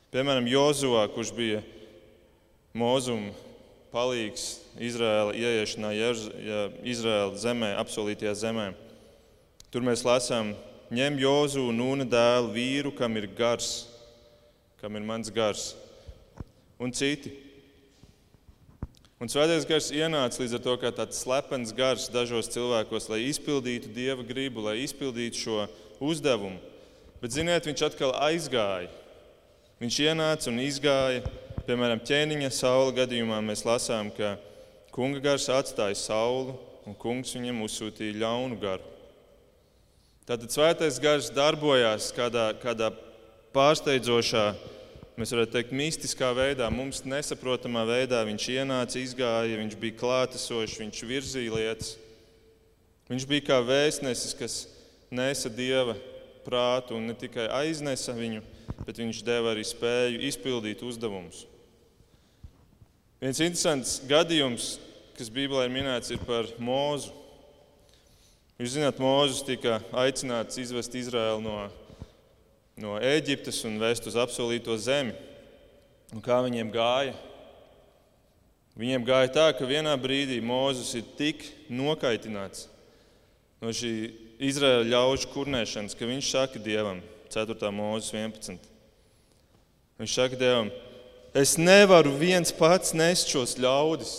Piemēram, 0.10 0.50
Jozovā, 0.50 1.06
kurš 1.14 1.36
bija 1.38 1.62
mūzuma 2.74 3.49
palīgs 3.94 4.60
Izraēla 4.80 5.34
ieiešanā 5.36 5.92
Izraēla 6.88 7.40
zemē, 7.40 7.74
apsolītajā 7.82 8.36
zemē. 8.44 8.70
Tur 9.70 9.86
mēs 9.86 10.06
lasām, 10.06 10.54
ņem 10.94 11.20
Jozu 11.22 11.68
un 11.70 11.78
Nūna 11.78 12.08
dēlu 12.10 12.54
vīru, 12.56 12.94
kam 12.96 13.18
ir 13.20 13.30
gars, 13.38 13.88
kam 14.82 14.98
ir 14.98 15.06
mans 15.06 15.30
gars, 15.34 15.74
un 16.82 16.94
citi. 16.96 17.36
Un 19.20 19.28
svētais 19.28 19.66
gars 19.68 19.90
ienāca 19.92 20.40
līdz 20.40 20.56
ar 20.56 20.62
to 20.64 20.74
kā 20.80 20.94
tāds 20.96 21.20
slepens 21.20 21.74
gars 21.76 22.08
dažos 22.14 22.48
cilvēkos, 22.54 23.10
lai 23.12 23.26
izpildītu 23.28 23.92
dieva 23.92 24.24
gribu, 24.24 24.64
lai 24.64 24.78
izpildītu 24.86 25.42
šo 25.42 25.66
uzdevumu. 26.00 26.62
Bet, 27.20 27.36
ziniet, 27.36 27.68
viņš 27.68 27.84
atkal 27.90 28.14
aizgāja. 28.16 28.88
Viņš 29.84 29.98
ienāca 30.06 30.48
un 30.52 30.62
izgāja. 30.64 31.24
Piemēram, 31.70 32.00
ķēniņa 32.02 32.48
saula 32.50 32.90
gadījumā 32.98 33.36
mēs 33.46 33.62
lasām, 33.62 34.08
ka 34.10 34.32
kunga 34.90 35.20
gars 35.22 35.44
atstāja 35.54 35.94
saulu 36.00 36.56
un 36.90 36.96
kungs 36.98 37.36
viņam 37.36 37.60
uzsūtīja 37.62 38.16
ļaunu 38.24 38.56
garu. 38.58 38.88
Tātad 40.26 40.50
svētais 40.50 40.98
gars 40.98 41.28
darbojās 41.30 42.08
kādā, 42.18 42.48
kādā 42.58 42.88
pārsteidzošā, 43.54 44.48
mēs 45.22 45.34
varētu 45.36 45.54
teikt, 45.60 45.76
mistiskā 45.78 46.32
veidā, 46.34 46.72
mums 46.74 47.04
nesaprotamā 47.06 47.86
veidā. 47.86 48.24
Viņš 48.26 48.48
ienāca, 48.56 48.98
izgāja, 49.04 49.62
viņš 49.62 49.78
bija 49.86 50.00
klātesošs, 50.02 50.80
viņš 50.82 51.04
virzīja 51.12 51.54
lietas. 51.54 51.94
Viņš 53.14 53.30
bija 53.30 53.46
kā 53.52 53.60
vēstnesis, 53.70 54.34
kas 54.42 54.58
nesa 55.14 55.54
dieva 55.54 55.94
prātu 56.50 56.98
un 56.98 57.12
ne 57.12 57.14
tikai 57.14 57.46
aiznesa 57.62 58.18
viņu, 58.18 58.42
bet 58.90 59.06
viņš 59.06 59.22
deva 59.30 59.54
arī 59.54 59.70
spēju 59.70 60.26
izpildīt 60.34 60.82
uzdevumus. 60.82 61.46
Viens 63.20 63.40
interesants 63.44 63.98
gadījums, 64.08 64.78
kas 65.18 65.28
Bībelē 65.36 65.66
ir 65.68 65.74
minēts, 65.74 66.08
ir 66.16 66.22
par 66.24 66.48
mūzu. 66.56 67.12
Jūs 68.60 68.78
zināt, 68.78 69.02
Mūzes 69.04 69.42
tika 69.44 69.82
aicināts 70.00 70.60
izvest 70.60 70.96
Izraēlu 70.96 71.44
no, 71.44 71.58
no 72.80 72.96
Eģiptes 73.04 73.60
un 73.68 73.76
vest 73.80 74.08
uz 74.08 74.16
apsolīto 74.20 74.76
zemi. 74.80 75.12
Un 76.16 76.24
kā 76.24 76.40
viņiem 76.46 76.72
gāja? 76.72 77.14
Viņiem 78.80 79.04
gāja 79.08 79.36
tā, 79.36 79.46
ka 79.56 79.68
vienā 79.68 80.00
brīdī 80.00 80.40
Mūzes 80.40 80.96
ir 80.96 81.08
tik 81.20 81.44
nokaitināts 81.68 82.70
no 83.60 83.76
šī 83.76 83.94
Izraēla 84.48 84.88
ļaužu 84.94 85.34
kurnēšanas, 85.34 86.00
ka 86.00 86.08
viņš 86.08 86.32
saka 86.32 86.64
Dievam, 86.64 87.04
4. 87.36 87.74
mūzes 87.76 88.14
11. 88.16 88.70
Viņš 90.00 90.16
saka 90.16 90.40
Dievam, 90.40 90.72
es 91.34 91.56
nevaru 91.58 92.16
viens 92.18 92.52
pats 92.56 92.94
nest 92.98 93.30
šos 93.32 93.58
ļaudis. 93.62 94.14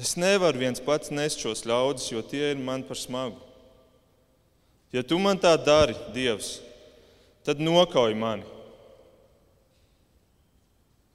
Es 0.00 0.16
nevaru 0.16 0.62
viens 0.64 0.80
pats 0.82 1.12
nest 1.12 1.42
šos 1.42 1.64
ļaudis, 1.68 2.10
jo 2.12 2.22
tie 2.24 2.52
ir 2.52 2.60
man 2.60 2.84
par 2.86 2.98
smagu. 2.98 3.38
Ja 4.92 5.04
tu 5.04 5.16
man 5.20 5.38
tā 5.40 5.54
dari, 5.56 5.96
Dievs, 6.12 6.58
tad 7.46 7.60
nokauj 7.60 8.12
mani. 8.18 8.44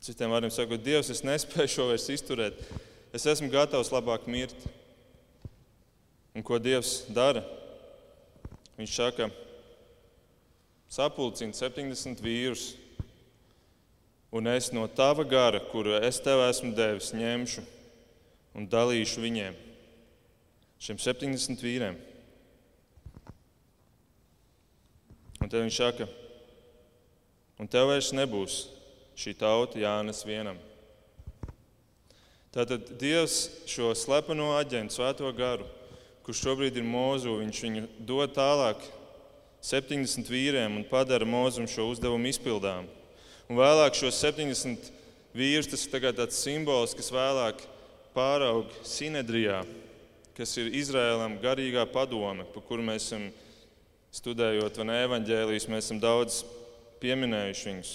Citiem 0.01 0.31
vārdiem 0.31 0.53
sakot, 0.53 0.81
Dievs, 0.81 1.11
es 1.13 1.21
nespēju 1.25 1.73
šo 1.73 1.89
vairs 1.91 2.07
izturēt. 2.13 2.61
Es 3.13 3.25
esmu 3.29 3.49
gatavs 3.51 3.91
labāk 3.93 4.25
mirt. 4.29 4.55
Un 6.37 6.45
ko 6.45 6.57
Dievs 6.61 7.03
dara? 7.13 7.43
Viņš 8.77 8.93
saka, 8.93 9.27
sapulcini 10.93 11.55
70 11.57 12.21
vīrus, 12.23 12.69
un 14.31 14.47
es 14.51 14.71
no 14.71 14.87
tava 14.87 15.23
gara, 15.23 15.59
kuru 15.71 15.95
es 16.01 16.19
tev 16.23 16.41
esmu 16.47 16.73
devis, 16.75 17.13
ņemšu 17.15 17.63
un 18.57 18.67
dalīšu 18.67 19.23
viņiem, 19.23 19.57
šiem 20.81 20.99
70 21.01 21.63
vīriem. 21.63 21.97
Un 25.37 25.51
tad 25.51 25.61
viņš 25.61 25.77
saka, 25.77 26.07
un 27.61 27.69
tev 27.69 27.91
vairs 27.91 28.09
nebūs 28.15 28.65
šī 29.17 29.35
tauta 29.37 29.79
Jānis 29.79 30.25
vienam. 30.27 30.57
Tātad 32.53 32.89
Dievs 32.97 33.45
šo 33.69 33.91
slepeno 33.93 34.55
aģentu, 34.57 34.95
svēto 34.95 35.29
garu, 35.37 35.67
kurš 36.25 36.41
šobrīd 36.41 36.79
ir 36.79 36.85
mūzu, 36.87 37.37
viņš 37.43 37.63
viņu 37.67 37.83
dod 38.09 38.33
tālāk 38.33 38.81
70 39.61 40.29
vīriem 40.31 40.79
un 40.79 40.85
padara 40.89 41.27
mūzum 41.27 41.67
šo 41.69 41.85
uzdevumu 41.93 42.31
izpildām. 42.31 42.89
Un 43.47 43.55
vēlāk 43.55 43.95
šos 43.95 44.17
70 44.19 44.89
vīrus, 45.37 45.69
tas 45.71 45.85
ir 45.87 46.07
tāds 46.17 46.39
simbols, 46.43 46.95
kas 46.97 47.07
vēlāk 47.15 47.61
pāraug 48.15 48.71
Sinedrijā, 48.83 49.61
kas 50.35 50.55
ir 50.59 50.73
Izrēlam 50.75 51.37
garīgā 51.39 51.85
padome, 51.87 52.43
par 52.51 52.65
kuru 52.67 52.83
mēs 52.83 53.07
esam 53.07 53.29
studējot 54.11 54.81
vai 54.81 54.99
evaņģēlījus, 55.05 55.69
mēs 55.71 55.87
esam 55.87 56.01
daudz 56.03 56.41
pieminējuši 56.99 57.69
viņus. 57.69 57.93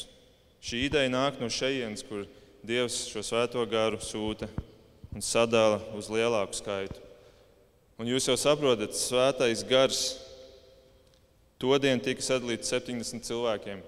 Šī 0.62 0.84
ideja 0.86 1.10
nāk 1.12 1.40
no 1.42 1.50
šejienes, 1.50 2.04
kur 2.06 2.24
Dievs 2.62 3.08
šo 3.10 3.24
svēto 3.26 3.62
garu 3.66 3.98
sūta 3.98 4.46
un 5.10 5.24
sadala 5.24 5.80
uz 5.98 6.06
lielāku 6.06 6.54
skaitu. 6.54 7.00
Un 7.98 8.06
jūs 8.06 8.28
jau 8.30 8.36
saprotat, 8.38 8.94
svētais 8.94 9.64
gars 9.66 10.04
to 11.58 11.74
dienu 11.82 12.00
tika 12.02 12.22
sadalīts 12.22 12.70
70 12.70 13.26
cilvēkiem. 13.26 13.82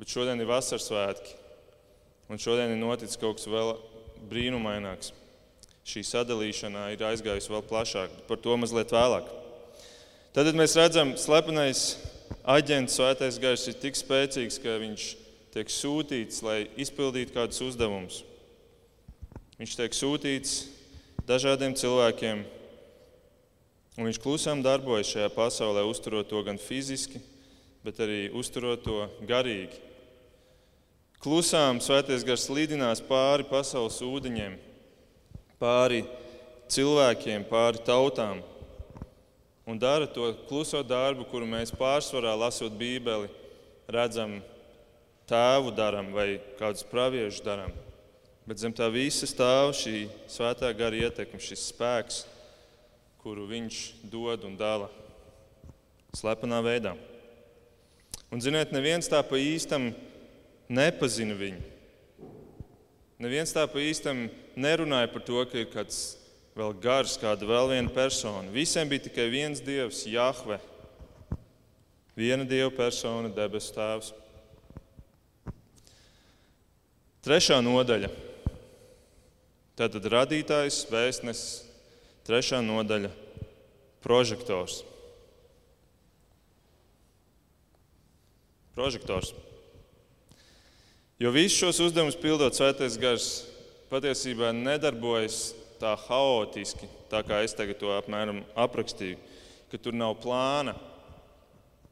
Bet 0.00 0.12
šodien 0.12 0.40
ir 0.40 0.48
vasaras 0.48 0.88
svētki. 0.88 1.36
Un 2.30 2.40
šodien 2.40 2.72
ir 2.72 2.80
noticis 2.80 3.20
kaut 3.20 3.38
kas 3.38 3.48
vēl 3.50 3.74
brīnumaināks. 4.30 5.12
Šī 5.90 6.04
sadalīšana 6.06 6.88
ir 6.94 7.04
aizgājusi 7.08 7.52
vēl 7.52 7.64
plašāk, 7.68 8.14
par 8.28 8.40
to 8.40 8.56
mazliet 8.60 8.92
vēlāk. 8.94 9.28
Tad 10.36 10.52
mēs 10.54 10.76
redzam, 10.78 11.14
ka 11.16 11.22
slepenais 11.24 11.84
aģents, 12.48 12.96
svētais 12.96 13.40
gars, 13.42 13.66
ir 13.68 13.80
tik 13.82 13.98
spēcīgs, 13.98 14.60
ka 14.62 14.76
viņš 14.82 15.08
tiek 15.56 15.72
sūtīts, 15.74 16.44
lai 16.46 16.60
izpildītu 16.78 17.34
kādus 17.34 17.64
uzdevumus. 17.66 18.22
Viņš 19.58 19.76
tiek 19.80 19.96
sūtīts 19.96 20.56
dažādiem 21.28 21.74
cilvēkiem, 21.76 22.44
Un 24.00 24.06
viņš 24.08 24.16
klusām 24.22 24.62
darbojas 24.64 25.10
šajā 25.12 25.28
pasaulē, 25.34 25.82
uzturot 25.84 26.28
to 26.30 26.40
gan 26.46 26.56
fiziski, 26.56 27.18
bet 27.84 27.98
arī 28.00 28.30
uzturot 28.32 28.80
to 28.80 29.02
garīgi. 29.28 29.76
Klusām 31.20 31.82
svētais 31.84 32.22
gars 32.24 32.46
lidinās 32.48 33.02
pāri 33.04 33.44
pasaules 33.44 33.98
ūdeņiem, 34.00 34.54
pāri 35.60 36.00
cilvēkiem, 36.72 37.44
pāri 37.50 37.82
tautām 37.84 38.40
un 39.68 39.76
dara 39.76 40.08
to 40.08 40.30
kluso 40.48 40.80
darbu, 40.80 41.26
kuru 41.28 41.44
mēs 41.44 41.74
pārsvarā 41.76 42.32
lasot 42.40 42.72
Bībeli, 42.72 43.28
redzam, 43.92 44.38
tēvu 45.28 45.76
darām 45.76 46.08
vai 46.16 46.40
kādus 46.56 46.88
praviešus 46.88 47.44
darām. 47.44 47.76
Bet 48.48 48.64
zem 48.64 48.72
tā 48.72 48.88
visa 48.88 49.28
stāv 49.28 49.74
šī 49.76 50.08
svētā 50.24 50.72
gara 50.72 51.04
ietekme, 51.04 51.38
šis 51.38 51.68
spēks 51.68 52.24
kuru 53.20 53.44
viņš 53.44 53.78
dod 54.08 54.48
un 54.48 54.56
dala 54.56 54.88
slepenā 56.16 56.64
veidā. 56.64 56.94
Un, 58.32 58.40
ziniet, 58.40 58.72
neviens 58.72 59.10
tā 59.10 59.20
pa 59.20 59.36
īstam 59.36 59.90
nepazina 60.70 61.34
viņu. 61.34 61.60
Neviens 63.20 63.52
tā 63.52 63.66
pa 63.68 63.82
īstam 63.82 64.28
nerunāja 64.56 65.10
par 65.12 65.24
to, 65.26 65.42
ka 65.50 65.58
ir 65.60 65.68
kāds 65.72 65.98
vēl 66.56 66.72
gars, 66.80 67.18
kāda 67.20 67.48
vēl 67.48 67.74
viena 67.74 67.92
persona. 67.92 68.48
Visiem 68.54 68.88
bija 68.88 69.04
tikai 69.08 69.28
viens 69.32 69.60
dievs, 69.64 70.06
Jahve. 70.08 70.60
Viena 72.16 72.46
dieva 72.48 72.70
persona, 72.74 73.28
debesu 73.32 73.74
tēvs. 73.76 74.12
Trešā 77.24 77.60
nodaļa. 77.60 78.08
Tātad 79.76 80.08
radītājs, 80.12 80.82
vēstnesis, 80.92 81.66
trešā 82.28 82.60
nodaļa- 82.64 83.12
prožektors. 84.04 84.82
Prožektors. 88.76 89.34
Jo 91.20 91.28
visus 91.30 91.58
šos 91.58 91.78
uzdevumus 91.84 92.16
pildot 92.16 92.56
Svētais 92.56 92.94
Gars 92.96 93.24
patiesībā 93.90 94.54
nedarbojas 94.56 95.50
tā 95.76 95.90
haotiski, 96.06 96.86
tā 97.12 97.18
kā 97.28 97.42
es 97.44 97.52
tagad 97.52 97.76
to 97.76 97.90
apmēram 97.92 98.38
aprakstīju, 98.56 99.18
ka 99.68 99.76
tur 99.76 99.92
nav 99.92 100.14
plāna. 100.22 100.72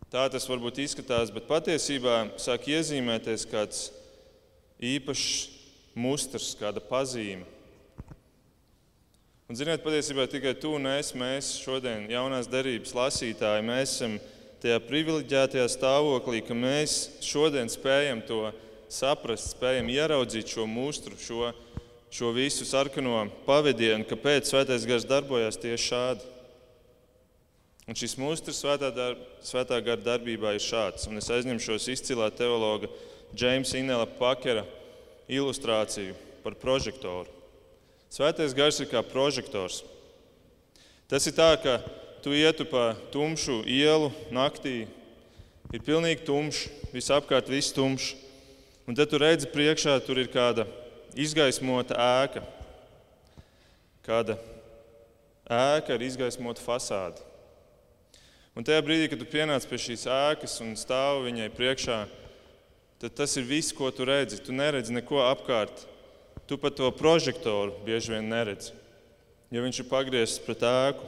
Tā 0.08 0.22
tas 0.32 0.48
varbūt 0.48 0.80
izskatās, 0.80 1.28
bet 1.28 1.44
patiesībā 1.44 2.14
sāk 2.40 2.70
iezīmēties 2.72 3.44
kāds 3.50 3.82
īpašs 4.80 5.26
mustrs, 5.92 6.54
kāda 6.56 6.80
pazīme. 6.80 7.44
Un, 9.44 9.58
ziniet, 9.60 9.84
patiesībā 9.84 10.24
tikai 10.32 10.54
tu 10.56 10.72
un 10.78 10.88
es, 10.94 11.12
mēs 11.12 11.50
šodien, 11.60 12.06
jaunās 12.08 12.48
derības 12.48 12.96
lasītāji, 12.96 13.68
mēs 13.68 13.92
esam 13.98 14.16
tajā 14.64 14.80
privileģētajā 14.88 15.68
stāvoklī, 15.76 16.40
ka 16.48 16.56
mēs 16.56 16.96
šodien 17.28 17.68
spējam 17.68 18.24
to 18.24 18.40
saprast, 18.92 19.52
spējam 19.52 19.90
ieraudzīt 19.92 20.50
šo 20.54 20.66
mustru, 20.68 21.16
šo, 21.20 21.52
šo 22.12 22.32
visu 22.36 22.66
sarkano 22.68 23.26
pavadienu, 23.46 24.06
kāpēc 24.08 24.48
Svētais 24.48 24.86
Gars 24.88 25.06
darbojas 25.08 25.60
tieši 25.60 25.90
šādi. 25.92 26.34
Un 27.88 27.96
šis 27.96 28.18
mustrs 28.20 28.58
svētā, 28.60 28.90
darb, 28.92 29.20
svētā 29.40 29.78
gara 29.80 30.00
darbībā 30.04 30.52
ir 30.56 30.60
šāds. 30.60 31.06
Un 31.08 31.20
es 31.20 31.30
aizņemšos 31.32 31.86
izcilā 31.94 32.28
teologa 32.36 32.90
Džeimsa 33.32 33.78
Inela 33.80 34.04
Pakera 34.18 34.66
ilustrāciju 35.28 36.12
par 36.44 36.56
prožektoru. 36.60 37.32
Svētais 38.12 38.52
gars 38.56 38.80
ir 38.80 38.90
kā 38.92 39.00
prožektors. 39.04 39.82
Tas 41.08 41.24
ir 41.28 41.36
tā, 41.36 41.48
ka 41.60 41.78
tu 42.24 42.36
ietu 42.36 42.66
pa 42.68 42.92
tumšu 43.12 43.62
ielu 43.64 44.12
naktī, 44.32 44.84
ir 45.72 45.84
pilnīgi 45.84 46.26
tumšs, 46.28 46.66
visapkārt 46.92 47.48
viss 47.48 47.72
tumšs, 47.76 48.14
un 48.88 48.96
tad 48.96 49.12
tu 49.12 49.20
redzi 49.20 49.50
priekšā, 49.52 49.98
tur 50.00 50.18
ir 50.18 50.30
kāda 50.32 50.64
izgaismota 51.12 51.92
ēka, 52.00 52.40
kāda 54.06 54.38
ēka 55.44 55.92
ar 55.92 56.04
izgaismotu 56.04 56.64
fasādi. 56.64 57.20
Un 58.58 58.66
tajā 58.66 58.80
brīdī, 58.82 59.06
kad 59.12 59.20
tu 59.20 59.28
pienāc 59.28 59.68
pie 59.68 59.78
šīs 59.78 60.08
ēkas 60.10 60.56
un 60.64 60.72
stāvi 60.74 61.28
viņai 61.28 61.52
priekšā, 61.54 61.98
tad 62.98 63.14
tas 63.20 63.36
ir 63.38 63.46
viss, 63.46 63.70
ko 63.76 63.92
tu 63.94 64.08
redzi. 64.08 64.40
Tu 64.42 64.56
neredzi 64.56 64.96
neko 64.96 65.20
apkārt. 65.28 65.84
Tu 66.48 66.58
pat 66.58 66.74
to 66.74 66.88
prožektoru 66.90 67.76
bieži 67.86 68.16
vien 68.16 68.26
neredzi. 68.26 68.72
Jo 69.54 69.62
viņš 69.62 69.84
ir 69.84 69.88
pagriezts 69.92 70.42
pret 70.42 70.64
ēku. 70.66 71.06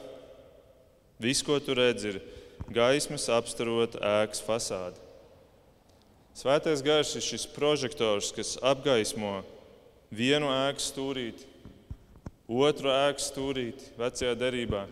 Viss, 1.21 1.43
ko 1.43 1.59
tu 1.59 1.75
redzi, 1.75 2.13
ir 2.13 2.71
gaismas 2.71 3.27
apstarot 3.29 3.99
ēkas 3.99 4.39
fasādi. 4.45 5.10
Svētais 6.37 6.81
gars 6.83 7.11
ir 7.17 7.23
šis 7.25 7.43
prožektors, 7.51 8.31
kas 8.35 8.55
apgaismo 8.63 9.41
vienu 10.15 10.49
ēkas 10.51 10.87
stūrīti, 10.93 11.47
otru 12.47 12.91
ēkas 12.93 13.29
stūrīti, 13.31 13.91
vecajā 13.99 14.33
derībā. 14.39 14.85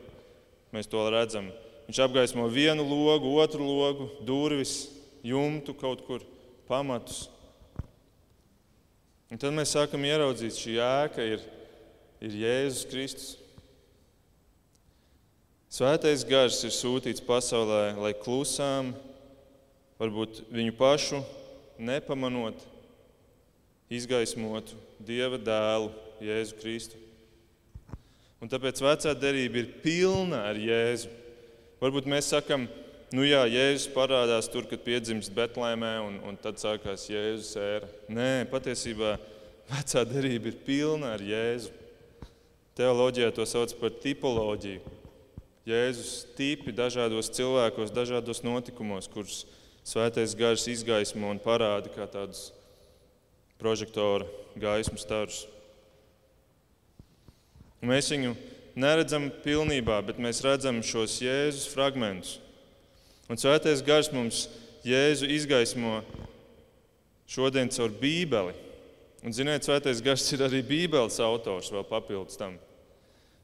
Mēs 0.75 0.91
to 0.91 1.01
redzam. 1.11 1.49
Viņš 1.87 2.01
apgaismo 2.05 2.45
vienu 2.51 2.83
logu, 2.85 3.31
otru 3.41 3.65
logu, 3.65 4.09
durvis, 4.27 4.91
jumtu 5.25 5.73
kaut 5.73 6.03
kur 6.05 6.23
pamatus. 6.69 7.27
Un 9.29 9.39
tad 9.41 9.53
mēs 9.55 9.73
sākam 9.75 10.05
ieraudzīt, 10.05 10.57
šī 10.57 10.75
ēka 10.83 11.25
ir, 11.35 11.43
ir 12.21 12.37
Jēzus 12.43 12.87
Kristus. 12.89 13.35
Svētais 15.69 16.23
gars 16.25 16.63
ir 16.65 16.73
sūtīts 16.73 17.21
pasaulē, 17.21 17.93
lai 18.01 18.15
klusām, 18.17 18.93
varbūt 19.99 20.43
viņu 20.53 20.73
pašu 20.79 21.21
nepamanot, 21.79 22.59
izgaismotu 23.91 24.77
Dieva 24.99 25.39
dēlu 25.39 25.91
Jēzu 26.23 26.59
Kristu. 26.59 26.99
Un 28.39 28.51
tāpēc 28.51 28.79
vecā 28.83 29.13
derība 29.19 29.59
ir 29.61 29.73
pilna 29.83 30.45
ar 30.47 30.59
Jēzu. 30.59 31.11
Varbūt 31.79 32.07
mēs 32.11 32.31
sakām, 32.31 32.67
Nu 33.09 33.23
jā, 33.25 33.41
Jēzus 33.49 33.87
parādās 33.89 34.45
tur, 34.53 34.67
kad 34.69 34.83
piedzimst 34.85 35.33
Betlēmē, 35.33 35.95
un, 36.05 36.19
un 36.29 36.35
tad 36.37 36.59
sākās 36.61 37.07
Jēzus 37.09 37.55
ēra. 37.57 37.87
Nē, 38.05 38.45
patiesībā 38.51 39.15
vecā 39.71 40.03
derība 40.05 40.51
ir 40.51 40.59
pilna 40.61 41.15
ar 41.15 41.23
Jēzu. 41.25 41.73
Teoloģijā 42.77 43.31
to 43.33 43.47
sauc 43.49 43.73
par 43.81 43.95
tipoloģiju. 44.03 44.93
Jēzus 45.65 46.11
tipi 46.37 46.69
dažādos 46.73 47.31
cilvēkos, 47.33 47.89
dažādos 47.93 48.43
notikumos, 48.45 49.09
kurus 49.09 49.41
svētais 49.89 50.35
gars 50.37 50.67
izgaismo 50.69 51.31
un 51.33 51.41
parāda 51.41 51.89
kā 51.93 52.05
tādus 52.09 52.49
prožektora 53.59 54.27
gaismu 54.59 54.99
starus. 55.01 55.47
Mēs 57.81 58.11
viņu 58.11 58.35
neredzam 58.79 59.29
pilnībā, 59.43 60.01
bet 60.05 60.19
mēs 60.21 60.43
redzam 60.45 60.83
šos 60.85 61.17
Jēzus 61.23 61.67
fragmentus. 61.71 62.37
Un 63.29 63.39
svētais 63.39 63.81
gars 63.85 64.11
mums 64.13 64.47
Jēzu 64.85 65.29
izgaismo 65.31 65.99
šodien 67.29 67.71
caur 67.73 67.93
Bībeli. 68.01 68.55
Un, 69.19 69.33
ziniet, 69.35 69.65
svētais 69.67 69.99
gars 70.03 70.23
ir 70.31 70.45
arī 70.45 70.61
Bībeles 70.63 71.19
autors 71.23 71.71
vēl 71.73 71.83
papildus 71.87 72.39
tam. 72.39 72.55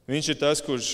Viņš 0.08 0.30
ir 0.32 0.38
tas, 0.40 0.62
kurš, 0.64 0.94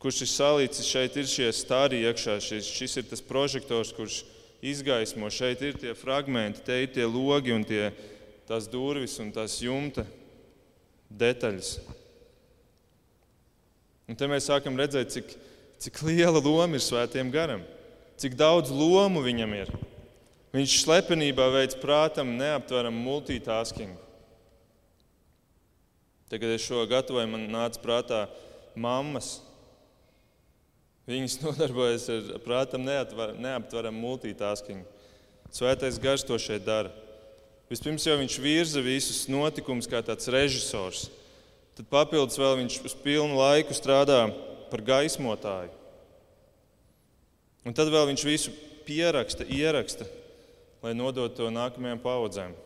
kurš 0.00 0.22
ir 0.24 0.30
salīdzis, 0.32 0.88
šeit 0.88 1.18
ir 1.20 1.28
šie 1.28 1.50
stāri 1.52 2.00
iekšā, 2.06 2.38
šis, 2.40 2.70
šis 2.78 3.00
ir 3.02 3.10
tas 3.10 3.24
prožektors, 3.26 3.92
kurš 3.96 4.22
izgaismo. 4.62 5.30
Šeit 5.32 5.62
ir 5.66 5.76
tie 5.80 5.92
fragmenti, 5.98 6.62
te 6.64 6.78
ir 6.84 6.94
tie 6.94 7.06
logi 7.08 7.54
un 7.54 7.66
tie, 7.66 7.90
tās 8.48 8.70
durvis 8.70 9.18
un 9.22 9.34
tās 9.34 9.58
jumta 9.62 10.06
detaļas. 11.10 11.76
Un 14.08 14.18
te 14.18 14.26
mēs 14.30 14.48
sākam 14.48 14.78
redzēt, 14.78 15.12
cik, 15.14 15.36
cik 15.82 16.02
liela 16.06 16.40
loma 16.42 16.78
ir 16.78 16.84
svētiem 16.84 17.30
garam 17.32 17.62
cik 18.22 18.36
daudz 18.38 18.70
lomu 18.70 19.22
viņam 19.24 19.54
ir. 19.56 19.70
Viņš 20.52 20.82
slepenībā 20.84 21.48
veids 21.54 21.78
prātam 21.80 22.36
neaptveramu 22.36 23.00
multitasking. 23.02 23.96
Tagad 26.30 26.54
es 26.54 26.64
šo 26.64 26.84
gatavoju, 26.88 27.28
man 27.28 27.48
nāca 27.52 27.80
prātā 27.82 28.20
mammas. 28.78 29.40
Viņas 31.08 31.38
nodarbojas 31.44 32.08
ar 32.12 32.42
prātam 32.44 32.84
neaptveramu 32.86 33.98
multitasking. 33.98 34.84
Svētais 35.52 35.98
gars 36.00 36.24
to 36.24 36.38
šeit 36.40 36.64
dara. 36.64 36.92
Vispirms 37.72 38.04
jau 38.06 38.14
viņš 38.20 38.38
virza 38.44 38.82
visus 38.84 39.26
notikumus 39.32 39.88
kā 39.88 40.02
tāds 40.04 40.28
režisors. 40.32 41.06
Tad 41.76 41.88
papildus 41.88 42.36
vēl 42.40 42.58
viņš 42.60 42.82
uz 42.84 42.94
pilnu 43.00 43.38
laiku 43.38 43.72
strādā 43.76 44.26
par 44.70 44.82
gaismotāju. 44.84 45.72
Un 47.64 47.76
tad 47.76 47.88
vēl 47.92 48.10
viņš 48.10 48.24
visu 48.26 48.52
pieraksta, 48.84 49.46
ieraksta, 49.46 50.04
lai 50.82 50.92
nodotu 50.98 51.38
to 51.38 51.48
nākamajām 51.54 52.00
paudzēm. 52.02 52.56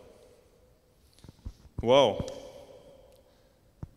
Wow! 1.85 2.25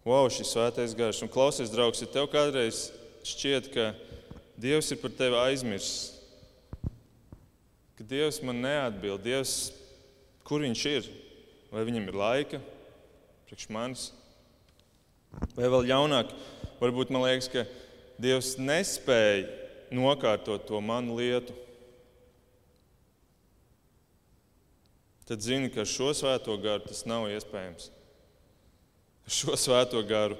Wow, 0.04 0.28
šis 0.34 0.52
svētais 0.52 0.94
gars. 0.98 1.22
Un 1.24 1.32
klausies, 1.32 1.72
draugs, 1.72 2.02
ja 2.04 2.10
tev 2.12 2.28
kādreiz 2.32 2.90
šķiet, 3.28 3.70
ka 3.74 3.92
Dievs 4.60 4.92
ir 4.92 5.00
par 5.00 5.14
tevi 5.16 5.38
aizmirsis, 5.40 6.18
ka 7.96 8.04
Dievs 8.04 8.42
man 8.44 8.60
neatbild, 8.60 9.22
Dievs, 9.24 9.70
kur 10.44 10.66
viņš 10.66 10.82
ir? 10.92 11.08
Vai 11.72 11.86
viņam 11.88 12.10
ir 12.10 12.18
laika 12.20 12.60
priekš 13.48 13.70
manis? 13.72 14.10
Vai 15.56 15.70
vēl 15.70 15.88
ļaunāk, 15.94 16.34
varbūt 16.82 17.14
man 17.14 17.24
liekas, 17.24 17.48
ka 17.54 17.64
Dievs 18.20 18.58
nespēja 18.60 19.48
nokārtot 19.96 20.68
to 20.68 20.82
manu 20.84 21.16
lietu, 21.22 21.56
tad 25.30 25.46
zini, 25.46 25.72
ka 25.72 25.86
ar 25.86 25.90
šo 25.90 26.12
svēto 26.18 26.58
garu 26.60 26.84
tas 26.90 27.06
nav 27.08 27.30
iespējams. 27.32 27.92
Ar 29.24 29.40
šo 29.40 29.56
svēto 29.56 30.04
garu 30.10 30.36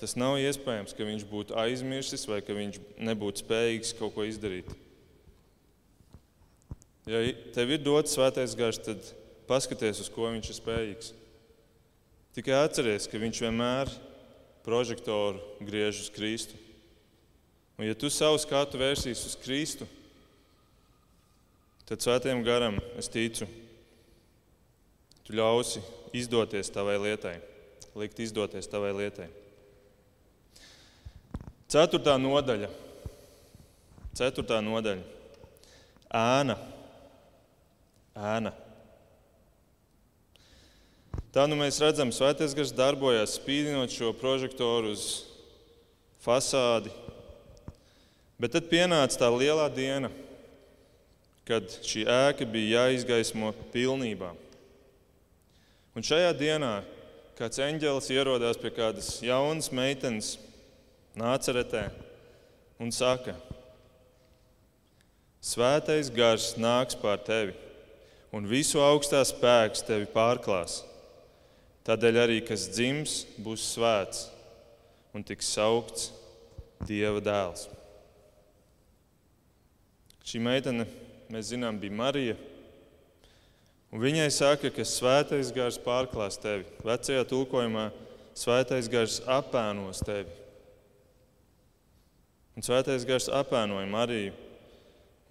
tas 0.00 0.16
nav 0.16 0.38
iespējams, 0.40 0.94
ka 0.96 1.04
viņš 1.04 1.26
būtu 1.28 1.56
aizmirsis 1.60 2.24
vai 2.28 2.40
ka 2.40 2.56
viņš 2.56 2.80
nebūtu 3.04 3.44
spējīgs 3.44 3.92
kaut 3.98 4.14
ko 4.16 4.24
izdarīt. 4.24 4.70
Ja 7.10 7.20
tev 7.54 7.72
ir 7.74 7.82
dots 7.84 8.14
svētais 8.16 8.54
gars, 8.56 8.80
tad 8.80 9.04
paskaties, 9.48 10.00
uz 10.04 10.08
ko 10.12 10.30
viņš 10.30 10.48
ir 10.52 10.56
spējīgs. 10.56 11.12
Tikai 12.36 12.60
atceries, 12.62 13.08
ka 13.10 13.18
viņš 13.18 13.40
vienmēr 13.42 13.90
prožektoru 14.64 15.40
griež 15.64 16.04
uz 16.04 16.10
Kristu. 16.14 16.58
Un, 17.76 17.88
ja 17.88 17.96
tu 17.96 18.10
savu 18.12 18.38
skatu 18.38 18.78
vērsīsi 18.78 19.26
uz 19.32 19.36
Kristu, 19.40 19.88
tad 21.88 22.04
svētajam 22.04 22.44
garam, 22.46 22.78
es 23.00 23.10
ticu, 23.10 23.48
tu 25.26 25.34
ļausi 25.34 25.82
izdoties 26.14 26.70
tavai 26.70 27.00
lietai, 27.00 27.38
likt 27.98 28.20
izdoties 28.22 28.70
tavai 28.70 28.92
lietai. 28.94 29.30
Ceturtā 31.70 32.16
nodaļa. 32.18 32.66
Ceturtā 34.18 34.56
nodaļa. 34.64 35.04
Ēna. 36.10 36.56
Ēna. 38.18 38.50
Tā 41.30 41.44
nu 41.46 41.54
mēs 41.60 41.78
redzam, 41.78 42.10
Svētais 42.10 42.56
gars 42.58 42.74
darbojas 42.74 43.36
spīdinot 43.38 43.94
šo 43.94 44.10
prožektoru 44.18 44.90
uz 44.96 45.04
fasādi. 46.24 46.90
Bet 48.42 48.56
tad 48.56 48.66
pienāca 48.66 49.22
tā 49.22 49.30
lielā 49.30 49.68
diena, 49.70 50.10
kad 51.46 51.70
šī 51.86 52.02
ēka 52.10 52.50
bija 52.50 52.82
jāizgaismo 52.82 53.54
pilnībā. 53.70 54.34
Un 55.94 56.02
šajā 56.02 56.34
dienā 56.34 56.80
kāds 57.38 57.62
eņģelis 57.62 58.10
ierodās 58.10 58.58
pie 58.58 58.74
kādas 58.74 59.20
jaunas 59.22 59.70
meitenes, 59.70 60.34
nāceretē, 61.18 61.88
un 62.80 62.92
saka, 62.94 63.34
Svētais 65.40 66.10
gars 66.12 66.52
nāks 66.60 66.98
pār 67.00 67.16
tevi, 67.24 67.54
un 68.28 68.44
visu 68.44 68.76
augstā 68.84 69.22
spēks 69.24 69.80
tevi 69.88 70.04
pārklās. 70.12 70.82
Tādēļ 71.88 72.18
arī 72.20 72.36
kas 72.44 72.66
dzims, 72.68 73.22
būs 73.40 73.64
svēts 73.72 74.26
un 75.16 75.24
tiks 75.24 75.48
saukts 75.56 76.10
Dieva 76.84 77.22
dēls. 77.24 77.66
Šī 80.28 80.42
meitene, 80.44 80.84
mēs 81.32 81.54
zinām, 81.54 81.80
bija 81.80 81.96
Marija. 81.96 82.36
Un 83.90 84.00
viņai 84.04 84.28
saka, 84.32 84.68
ka 84.72 84.84
svētais 84.84 85.50
gars 85.56 85.80
pārklās 85.80 86.36
tevi. 86.40 86.68
Vecajā 86.84 87.24
tulkojumā 87.32 87.88
svētais 88.36 88.92
gars 88.92 89.18
apēnos 89.24 90.04
tevi. 90.04 90.39
Un 92.60 92.66
svētais 92.66 93.06
gars 93.08 93.30
apēnoja 93.32 93.88
Mariju. 93.88 94.32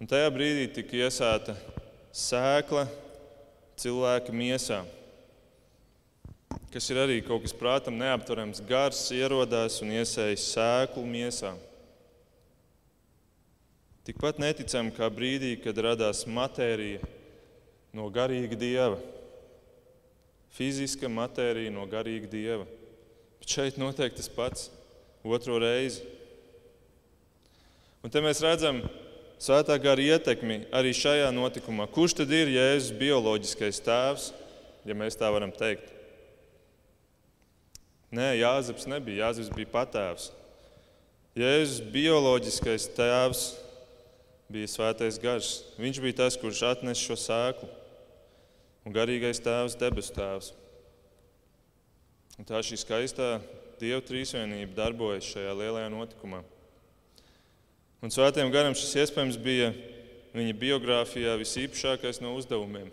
Un 0.02 0.08
tajā 0.10 0.30
brīdī 0.34 0.66
tika 0.74 1.04
iesēta 1.06 1.54
sēkla 2.10 2.88
cilvēka 3.78 4.34
miesā 4.34 4.80
kas 6.70 6.86
ir 6.90 7.00
arī 7.02 7.18
kaut 7.26 7.42
kas 7.42 7.54
prātam 7.56 7.98
neaptverams. 7.98 8.62
Gars 8.66 9.02
ierodās 9.14 9.80
un 9.82 9.90
iesējas 9.98 10.46
sēklu 10.52 11.02
miesā. 11.06 11.52
Tikpat 14.06 14.38
neticami 14.42 14.94
kā 14.94 15.10
brīdī, 15.12 15.56
kad 15.62 15.78
radās 15.82 16.22
matērija 16.30 17.02
no 17.94 18.06
garīga 18.14 18.58
dieva. 18.58 19.00
Fiziska 20.54 21.10
matērija 21.10 21.74
no 21.74 21.84
garīga 21.90 22.30
dieva. 22.30 22.66
Bet 23.42 23.50
šeit 23.50 23.78
notiek 23.78 24.14
tas 24.14 24.30
pats 24.30 24.70
otro 25.26 25.58
reizi. 25.62 26.06
Un 28.00 28.12
te 28.12 28.22
mēs 28.24 28.40
redzam 28.40 28.80
svētā 29.40 29.76
gara 29.80 30.00
ietekmi 30.00 30.62
arī 30.72 30.92
šajā 30.96 31.28
notikumā. 31.36 31.84
Kurš 31.92 32.20
tad 32.22 32.32
ir 32.32 32.52
Jēzus 32.54 32.94
bioloģiskais 32.96 33.80
tēvs, 33.84 34.30
ja 34.88 34.96
mēs 34.96 35.18
tā 35.20 35.28
varam 35.32 35.52
teikt? 35.52 35.90
Nē, 38.10 38.32
Jāzeps 38.40 38.88
nebija. 38.90 39.26
Jāzeps 39.26 39.52
bija 39.54 39.70
patēvs. 39.70 40.30
Jēzus 41.38 41.84
bioloģiskais 41.92 42.88
tēvs 42.96 43.42
bija 44.50 44.70
svētais 44.72 45.20
gars. 45.22 45.50
Viņš 45.78 46.00
bija 46.02 46.22
tas, 46.24 46.38
kurš 46.40 46.64
atnesa 46.72 47.04
šo 47.04 47.18
sēklu. 47.20 47.68
Un 48.88 48.96
garīgais 48.96 49.38
tēvs, 49.44 49.76
debesu 49.78 50.16
tēvs. 50.16 50.54
Un 52.40 52.48
tā 52.48 52.62
šī 52.64 52.80
skaistā 52.80 53.34
Dieva 53.80 54.00
trīsvienība 54.04 54.74
darbojas 54.76 55.28
šajā 55.30 55.52
lielajā 55.56 55.92
notikumā. 55.92 56.42
Un 58.00 58.08
svētajam 58.08 58.48
garam 58.48 58.72
šis 58.72 58.94
iespējams 59.02 59.36
bija 59.36 59.74
viņa 60.32 60.54
biogrāfijā 60.56 61.34
visīpašākais 61.40 62.22
no 62.24 62.32
uzdevumiem. 62.38 62.88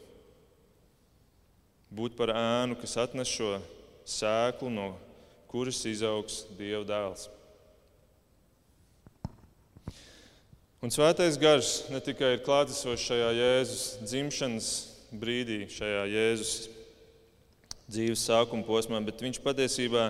Būt 1.88 2.18
par 2.20 2.34
ēnu, 2.36 2.76
kas 2.82 2.98
atnes 3.00 3.32
šo 3.32 3.54
sēklu 4.04 4.72
no 4.74 4.90
kuras 5.48 5.80
izaugs 5.88 6.42
Dieva 6.58 6.84
dēls. 6.88 7.30
Un 10.84 10.92
svētais 10.94 11.40
gars 11.40 11.86
ne 11.90 12.04
tikai 12.04 12.36
ir 12.36 12.44
klātesošs 12.46 13.08
šajā 13.08 13.30
Jēzus 13.40 13.86
dzimšanas 14.04 14.68
brīdī, 15.16 15.64
šajā 15.72 16.04
Jēzus 16.12 16.52
dzīves 17.88 18.28
sākuma 18.28 18.68
posmā, 18.68 19.00
bet 19.08 19.24
viņš 19.24 19.40
patiesībā 19.42 20.10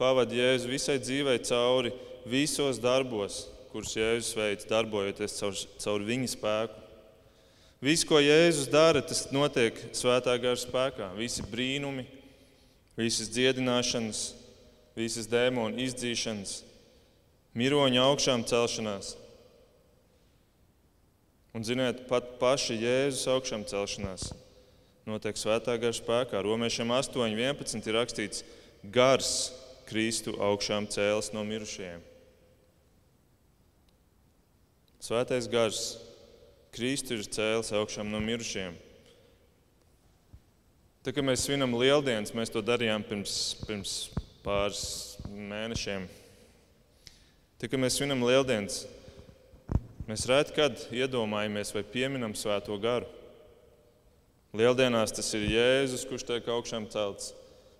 pavadīja 0.00 0.54
Jēzu 0.54 0.72
visai 0.72 0.96
dzīvei 0.98 1.36
cauri 1.44 1.92
visos 2.24 2.80
darbos, 2.82 3.44
kurus 3.74 3.96
Jēzus 3.98 4.36
veids, 4.38 4.66
darbojoties 4.70 5.34
caur, 5.40 5.56
caur 5.82 6.04
viņa 6.06 6.28
spēku. 6.30 6.82
Viss, 7.82 8.06
ko 8.06 8.20
Jēzus 8.22 8.70
dara, 8.70 9.02
tas 9.02 9.26
notiek 9.34 9.76
svētā 9.92 10.36
gara 10.40 10.56
spēkā. 10.56 11.10
Visi 11.18 11.42
brīnumi, 11.50 12.06
visas 12.96 13.28
dziedināšanas, 13.34 14.22
visas 14.94 15.26
dēmonu 15.28 15.82
izdzīšanas, 15.82 16.54
miroņa 17.58 18.06
augšām 18.06 18.46
celšanās. 18.48 19.16
Un, 21.54 21.66
ziniet, 21.66 22.06
pat 22.06 22.38
paši 22.38 22.78
Jēzus 22.78 23.26
augšām 23.34 23.66
celšanās 23.68 24.30
notiek 25.04 25.36
svētā 25.36 25.74
gara 25.82 25.98
spēkā. 25.98 26.40
Romiešiem 26.46 26.94
8.11 26.94 27.90
ir 27.90 27.98
rakstīts, 27.98 28.48
gars 28.94 29.34
Kristu 29.84 30.38
augšām 30.40 30.88
cēlis 30.88 31.34
no 31.34 31.44
mirušajiem. 31.44 32.13
Svētais 35.04 35.44
gars 35.52 35.78
Kristu 36.72 37.18
ir 37.18 37.26
cēlis 37.28 37.74
augšām 37.76 38.08
no 38.08 38.22
mirušajiem. 38.24 38.72
Tā 41.04 41.12
kā 41.12 41.20
mēs 41.20 41.42
svinam 41.44 41.74
lieldienas, 41.76 42.32
mēs 42.32 42.48
to 42.48 42.62
darījām 42.64 43.04
pirms, 43.04 43.34
pirms 43.68 43.92
pāris 44.40 44.84
mēnešiem. 45.28 46.06
Tad, 47.60 47.66
kad 47.68 47.76
mēs 47.82 47.98
svinam 47.98 48.24
lieldienas, 48.24 48.86
mēs 50.08 50.24
reti 50.30 50.56
kad 50.56 50.86
iedomājamies 50.88 51.74
vai 51.76 51.84
pieminam 51.84 52.32
Svēto 52.32 52.80
garu. 52.80 53.10
Lieldienās 54.56 55.12
tas 55.12 55.28
ir 55.36 55.44
Jēzus, 55.52 56.06
kurš 56.08 56.24
tiek 56.30 56.48
augšām 56.48 56.88
celts. 56.88 57.34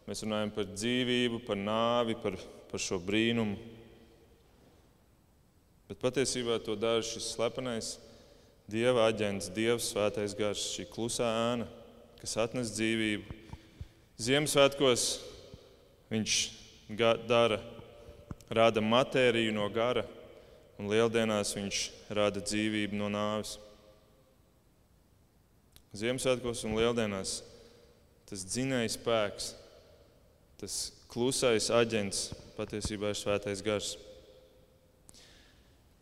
Mēs 0.04 0.26
runājam 0.26 0.52
par 0.52 0.68
dzīvību, 0.74 1.40
par 1.48 1.56
nāvi, 1.56 2.20
par, 2.20 2.37
par 2.68 2.84
šo 2.84 3.00
brīnumu. 3.00 3.73
Bet 5.90 6.00
patiesībā 6.00 6.58
to 6.64 6.76
dara 6.80 7.04
šis 7.04 7.34
slepenais 7.34 7.98
Dieva 8.70 9.10
aģents, 9.10 9.50
Dievs, 9.52 9.90
Svētais 9.92 10.32
Gars, 10.38 10.62
šī 10.72 10.86
klusā 10.88 11.28
ēna, 11.52 11.66
kas 12.22 12.38
atnes 12.40 12.72
dzīvību. 12.72 13.42
Ziemassvētkos 14.24 15.08
Viņš 16.14 16.34
dara, 17.26 17.58
rada 18.52 18.82
matēriju 18.84 19.54
no 19.56 19.66
gara, 19.72 20.04
un 20.78 20.90
lieldienās 20.92 21.54
viņš 21.56 21.80
rada 22.14 22.42
dzīvību 22.44 22.98
no 23.00 23.08
nāves. 23.12 23.56
Ziemassvētkos 25.94 26.64
un 26.68 26.76
lieldienās 26.78 27.40
tas 28.28 28.42
dzinējs 28.46 28.98
spēks, 28.98 29.48
tas 30.58 30.76
klusais 31.10 31.70
aģents 31.74 32.28
patiesībā 32.58 33.12
ir 33.12 33.18
svētais 33.18 33.62
gars. 33.64 33.94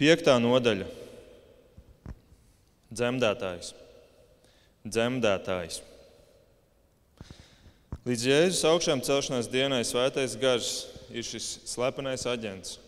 Piektā 0.03 0.33
nodaļa- 0.43 0.89
dzemdētājs. 2.99 3.69
dzemdētājs. 4.83 5.77
Līdz 8.03 8.25
Jēzus 8.27 8.65
augšām 8.67 8.99
celšanās 9.07 9.47
dienai 9.47 9.85
svētais 9.87 10.35
gars 10.35 10.89
ir 11.15 11.23
šis 11.23 11.61
slepenais 11.71 12.27
aģents, 12.27 12.81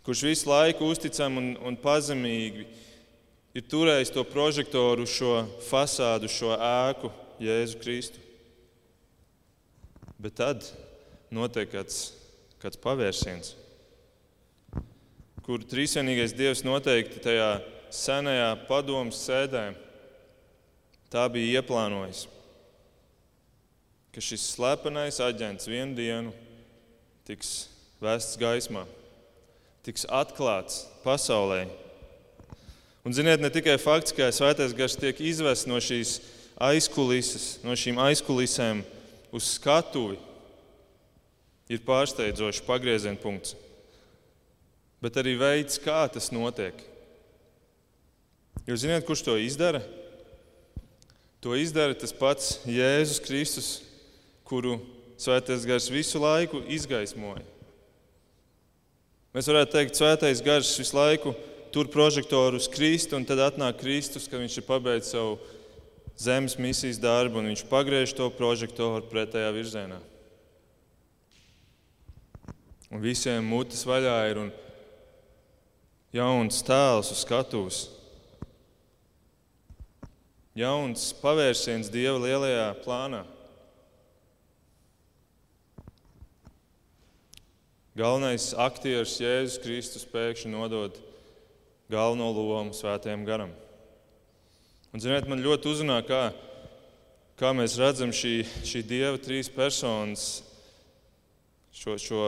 kurš 0.00 0.22
visu 0.30 0.48
laiku 0.48 0.88
uzticami 0.88 1.36
un, 1.36 1.56
un 1.60 1.76
pazemīgi 1.76 2.64
ir 3.52 3.62
turējis 3.68 4.14
to 4.16 4.24
prožektoru, 4.24 5.04
šo 5.04 5.44
fasādu, 5.68 6.24
šo 6.24 6.56
ēku 6.56 7.12
Jēzu 7.36 7.82
Kristu. 7.84 8.18
Bet 10.16 10.40
tad 10.40 10.64
notiek 11.28 11.68
kāds, 11.68 12.14
kāds 12.64 12.80
pavērsiens, 12.80 13.58
kur 15.42 15.62
trīsvienīgais 15.66 16.34
Dievs 16.38 16.62
noteikti 16.66 17.22
tajā 17.22 17.48
senajā 17.92 18.52
padomus 18.68 19.20
sēdē 19.26 19.72
tā 21.12 21.26
bija 21.32 21.60
ieplānojusi, 21.60 22.30
ka 24.14 24.22
šis 24.22 24.46
slepenais 24.54 25.20
aģents 25.24 25.68
vienu 25.68 25.96
dienu 25.98 26.32
tiks 27.28 27.68
vests 28.02 28.38
gaismā, 28.40 28.86
tiks 29.84 30.06
atklāts 30.08 30.84
pasaulē. 31.04 31.66
Un, 33.02 33.14
ziniet, 33.14 33.42
ne 33.42 33.50
tikai 33.50 33.76
fakts, 33.82 34.14
ka 34.14 34.30
svētais 34.30 34.74
gars 34.78 34.94
tiek 34.94 35.18
izvests 35.18 35.66
no 35.66 35.80
šīs 35.82 36.20
aizkulises, 36.62 37.56
no 37.66 37.74
šīm 37.74 37.98
aizkulisēm 37.98 38.84
uz 39.34 39.48
skatuvi, 39.56 40.20
ir 41.72 41.82
pārsteidzošs 41.86 42.62
pagrieziena 42.66 43.18
punkts, 43.18 43.56
bet 45.02 45.18
arī 45.18 45.34
veids, 45.40 45.80
kā 45.82 46.04
tas 46.12 46.30
notiek. 46.34 46.78
Jūs 48.68 48.84
zināt, 48.84 49.02
kurš 49.06 49.24
to 49.26 49.34
izdara? 49.42 49.82
To 51.42 51.56
izdara 51.58 51.96
tas 51.98 52.14
pats 52.14 52.60
Jēzus 52.70 53.18
Kristus, 53.24 53.70
kuru 54.46 54.76
Svētais 55.18 55.66
Gars 55.66 55.88
visu 55.90 56.20
laiku 56.22 56.60
izgaismoja. 56.70 57.42
Mēs 59.34 59.48
varētu 59.50 59.74
teikt, 59.74 59.94
ka 59.94 59.98
Svētais 59.98 60.42
Gars 60.44 60.70
visu 60.78 60.94
laiku 60.94 61.32
tur 61.74 61.88
prožektoru 61.90 62.60
uz 62.60 62.68
Kristu, 62.70 63.16
un 63.16 63.26
tad 63.26 63.40
atnāk 63.42 63.80
Kristus, 63.80 64.28
kad 64.30 64.42
viņš 64.42 64.60
ir 64.60 64.66
pabeidzis 64.68 65.14
savu 65.16 65.38
zemes 66.20 66.58
misijas 66.60 67.00
darbu, 67.02 67.40
un 67.40 67.50
viņš 67.50 67.64
pagriež 67.70 68.12
to 68.14 68.28
prožektoru 68.36 69.06
pretējā 69.10 69.50
virzienā. 69.56 69.98
Un 72.92 73.00
visiem 73.00 73.46
mutes 73.48 73.86
vaļā 73.88 74.18
ir 74.30 74.42
un 74.42 74.50
jauns 76.12 76.60
tēls 76.66 77.10
uz 77.12 77.22
skatuves. 77.24 77.82
Jauns 80.52 81.10
pavērsiens 81.22 81.88
Dieva 81.92 82.18
lielajā 82.20 82.66
plānā. 82.84 83.22
Galvenais 87.96 88.52
aktieris 88.56 89.18
Jēzus 89.20 89.58
Kristus 89.60 90.04
pēkšņi 90.08 90.52
nodod 90.52 90.96
galveno 91.92 92.30
lomu 92.32 92.72
svētajam 92.76 93.24
garam. 93.28 93.50
Un, 94.92 95.00
ziniet, 95.00 95.28
man 95.28 95.40
ļoti 95.44 95.68
uzrunā, 95.68 95.98
kā, 96.04 96.22
kā 97.40 97.52
mēs 97.56 97.78
redzam 97.80 98.12
šī, 98.12 98.42
šī 98.68 98.84
Dieva 98.88 99.20
trīs 99.20 99.48
personas 99.52 100.42
šo, 101.72 101.96
šo 102.00 102.24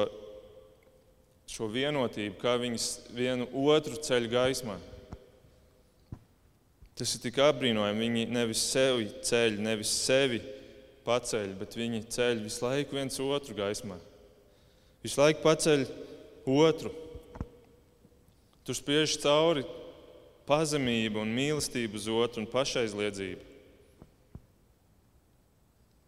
šo 1.50 1.68
vienotību, 1.70 2.38
kā 2.40 2.56
viņas 2.60 2.88
vienu 3.14 3.46
otru 3.66 3.98
ceļ 4.00 4.28
gaismā. 4.32 4.78
Tas 6.94 7.14
ir 7.16 7.24
tik 7.24 7.40
apbrīnojami. 7.42 8.04
Viņi 8.06 8.26
nevis 8.32 8.62
sevi 8.70 9.08
ceļ, 9.26 9.58
nevis 9.62 9.90
sevi 10.04 10.40
paceļ, 11.04 11.54
bet 11.58 11.76
viņi 11.76 12.04
ceļ 12.14 12.44
visu 12.44 12.64
laiku 12.64 12.98
viens 12.98 13.18
otru 13.20 13.56
gaismā. 13.58 13.98
Visu 15.04 15.20
laiku 15.20 15.42
paceļ 15.44 15.88
otru. 16.48 16.92
Tur 18.64 18.78
spiež 18.78 19.18
cauri 19.20 19.66
pazemība 20.48 21.20
un 21.20 21.34
mīlestība 21.34 21.98
uz 21.98 22.06
otru 22.08 22.44
un 22.44 22.48
pašaizliedzība. 22.52 23.50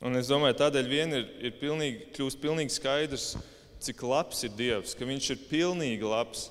Un 0.06 0.16
es 0.20 0.28
domāju, 0.28 0.58
tādēļ 0.60 0.88
vien 0.88 1.12
ir, 1.16 1.28
ir 1.48 1.54
pilnīgi, 1.60 2.10
kļūst 2.14 2.40
pilnīgi 2.40 2.74
skaidrs, 2.76 3.30
ka 3.34 3.55
cik 3.82 4.02
labs 4.06 4.44
ir 4.46 4.54
Dievs, 4.56 4.94
ka 4.96 5.06
Viņš 5.08 5.30
ir 5.34 5.42
pilnīgi 5.50 6.06
labs. 6.06 6.48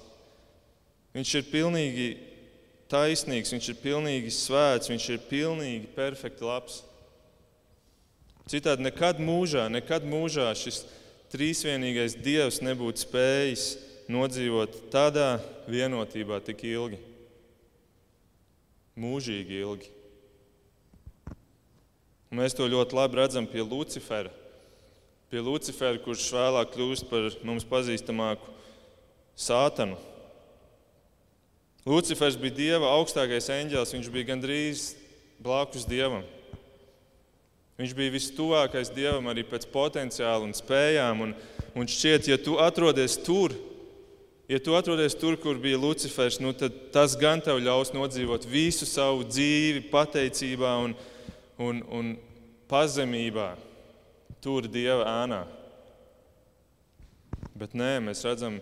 Viņš 1.16 1.32
ir 1.40 1.48
pilnīgi 1.52 2.10
taisnīgs, 2.92 3.54
Viņš 3.56 3.70
ir 3.72 3.80
pilnīgi 3.82 4.34
svēts, 4.34 4.92
Viņš 4.92 5.08
ir 5.16 5.26
pilnīgi 5.30 5.90
perfekti 5.96 6.46
labs. 6.46 6.84
Citādi 8.52 8.86
nekad 8.86 9.18
mūžā, 9.24 9.66
nekad 9.74 10.06
mūžā 10.06 10.52
šis 10.58 10.84
trīsvienīgais 11.34 12.20
Dievs 12.22 12.62
nebūtu 12.62 13.02
spējis 13.08 13.66
nodzīvot 14.12 14.84
tādā 14.94 15.40
vienotībā 15.72 16.38
tik 16.46 16.62
ilgi. 16.70 17.02
Mūžīgi 18.96 19.62
ilgi. 19.66 19.92
Mēs 22.36 22.56
to 22.56 22.68
ļoti 22.70 22.96
labi 22.96 23.18
redzam 23.20 23.48
pie 23.50 23.64
Lucifera 23.64 24.32
pie 25.36 25.42
Lucifera, 25.44 25.98
kurš 26.00 26.30
vēlāk 26.32 26.70
kļūst 26.72 27.10
par 27.10 27.26
mums 27.44 27.66
pazīstamāku 27.68 28.54
sātanu. 29.36 29.98
Lucifers 31.84 32.38
bija 32.40 32.56
Dieva 32.56 32.94
augstākais 32.96 33.50
eņģēlis, 33.52 33.92
viņš 33.98 34.08
bija 34.14 34.30
gandrīz 34.30 34.86
blakus 35.44 35.84
Dievam. 35.90 36.24
Viņš 37.76 37.98
bija 37.98 38.14
vistuvākais 38.16 38.94
Dievam 38.96 39.28
arī 39.28 39.44
pēc 39.44 39.68
potenciāla 39.76 40.48
un 40.48 40.56
spējām. 40.56 41.26
Un, 41.28 41.36
un 41.76 41.92
šķiet, 41.92 42.32
ja 42.32 42.40
tu 42.40 42.56
atrodies 42.64 43.20
tur, 43.28 43.52
ja 44.48 44.62
tu 44.64 44.80
atrodies 44.80 45.20
tur, 45.20 45.36
kur 45.36 45.60
bija 45.60 45.84
Lucifers, 45.84 46.40
nu, 46.40 46.56
tad 46.56 46.80
tas 46.96 47.20
gan 47.20 47.44
tev 47.44 47.60
ļaus 47.60 47.92
nodzīvot 47.92 48.48
visu 48.48 48.88
savu 48.88 49.28
dzīvi 49.28 49.84
pateicībā 49.92 50.78
un, 50.88 50.96
un, 51.60 51.86
un 51.92 52.18
pazemībā 52.72 53.52
tur 54.46 54.70
Dieva 54.70 55.10
ēnā. 55.24 55.42
Bet 57.58 57.74
nē, 57.74 57.98
mēs 58.06 58.22
redzam, 58.28 58.60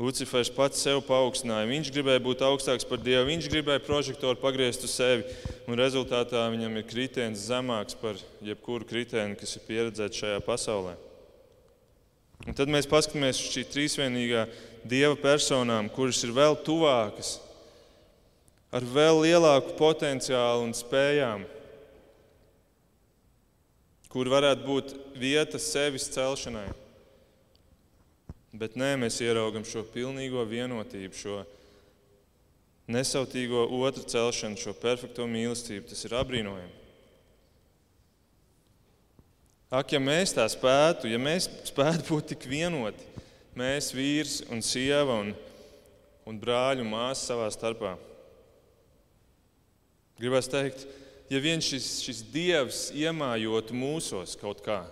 Lucifers 0.00 0.48
pats 0.56 0.80
sev 0.80 1.02
paaugstināja. 1.04 1.68
Viņš 1.68 1.90
gribēja 1.92 2.22
būt 2.24 2.40
augstāks 2.46 2.86
par 2.88 3.02
Dievu, 3.04 3.26
viņš 3.28 3.50
gribēja 3.52 3.82
prožektoru 3.84 4.40
pagriezt 4.40 4.86
uz 4.86 4.94
sevi, 4.96 5.26
un 5.68 5.76
rezultātā 5.76 6.46
viņam 6.54 6.78
ir 6.80 6.86
kritiens 6.88 7.42
zemāks 7.50 7.98
par 8.00 8.16
jebkuru 8.44 8.88
kritienu, 8.88 9.36
kas 9.36 9.58
ir 9.58 9.66
pieredzēts 9.68 10.22
šajā 10.22 10.40
pasaulē. 10.46 10.96
Un 12.48 12.56
tad 12.56 12.72
mēs 12.72 12.88
paskatāmies 12.88 13.36
uz 13.36 13.52
šī 13.52 13.66
trīsvienīgā 13.68 14.46
Dieva 14.88 15.12
personām, 15.20 15.92
kuras 15.92 16.22
ir 16.24 16.32
vēl 16.32 16.56
tuvākas, 16.64 17.34
ar 18.72 18.86
vēl 18.88 19.26
lielāku 19.26 19.76
potenciālu 19.76 20.64
un 20.64 20.72
spējām 20.72 21.44
kur 24.10 24.30
varētu 24.30 24.66
būt 24.66 24.94
vieta 25.18 25.60
sevis 25.62 26.08
celšanai. 26.10 26.68
Bet 28.50 28.74
nē, 28.74 28.96
mēs 28.98 29.20
ieraugam 29.22 29.62
šo 29.66 29.84
pilnīgo 29.94 30.42
vienotību, 30.50 31.14
šo 31.14 31.38
nesautīgo 32.90 33.68
otru 33.78 34.02
celšanu, 34.10 34.58
šo 34.58 34.74
perfekto 34.74 35.26
mīlestību. 35.30 35.86
Tas 35.92 36.02
ir 36.06 36.16
apbrīnojami. 36.18 36.78
Ak, 39.70 39.92
ja 39.94 40.00
mēs 40.02 40.34
tā 40.34 40.48
spētu, 40.50 41.06
ja 41.06 41.18
mēs 41.22 41.46
spētu 41.68 42.08
būt 42.08 42.32
tik 42.32 42.48
vienoti, 42.50 43.04
mēs, 43.54 43.92
vīrs 43.94 44.40
un 44.50 44.64
sieva 44.66 45.20
un, 45.22 45.30
un 46.26 46.40
brāļi 46.42 46.82
un 46.82 46.90
māsas 46.90 47.28
savā 47.30 47.46
starpā. 47.54 47.92
Gribētu 50.18 50.50
teikt, 50.56 50.82
ja 51.30 51.38
vien 51.38 51.62
šis, 51.62 52.00
šis 52.02 52.24
dievs 52.32 52.88
iemājotu 52.96 53.76
mūsos 53.76 54.34
kaut 54.40 54.62
kā, 54.66 54.82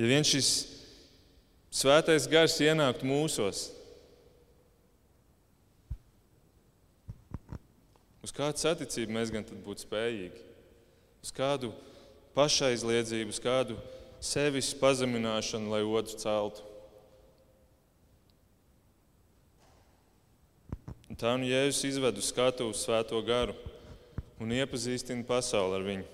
ja 0.00 0.08
vien 0.10 0.26
šis 0.26 0.50
svētais 1.70 2.26
gars 2.30 2.58
ienāktu 2.58 3.06
mūsos, 3.06 3.68
uz 8.26 8.34
kādu 8.34 8.58
saticību 8.58 9.14
mēs 9.14 9.30
gan 9.34 9.46
būtu 9.64 9.86
spējīgi? 9.86 10.46
Uz 11.20 11.30
kādu 11.36 11.70
pašaizliedzību, 12.34 13.30
uz 13.30 13.40
kādu 13.42 13.76
sevis 14.24 14.72
pazemināšanu, 14.80 15.70
lai 15.70 15.82
otru 15.84 16.18
celtu? 16.18 16.64
Un 21.10 21.18
tā 21.18 21.34
nu 21.36 21.48
Jēzus 21.48 21.84
izved 21.90 22.18
uz 22.18 22.30
skatuves 22.32 22.86
svēto 22.86 23.18
garu 23.26 23.54
un 24.40 24.56
iepazīstina 24.56 25.26
pasauli 25.28 25.76
ar 25.76 25.84
viņu. 25.84 26.08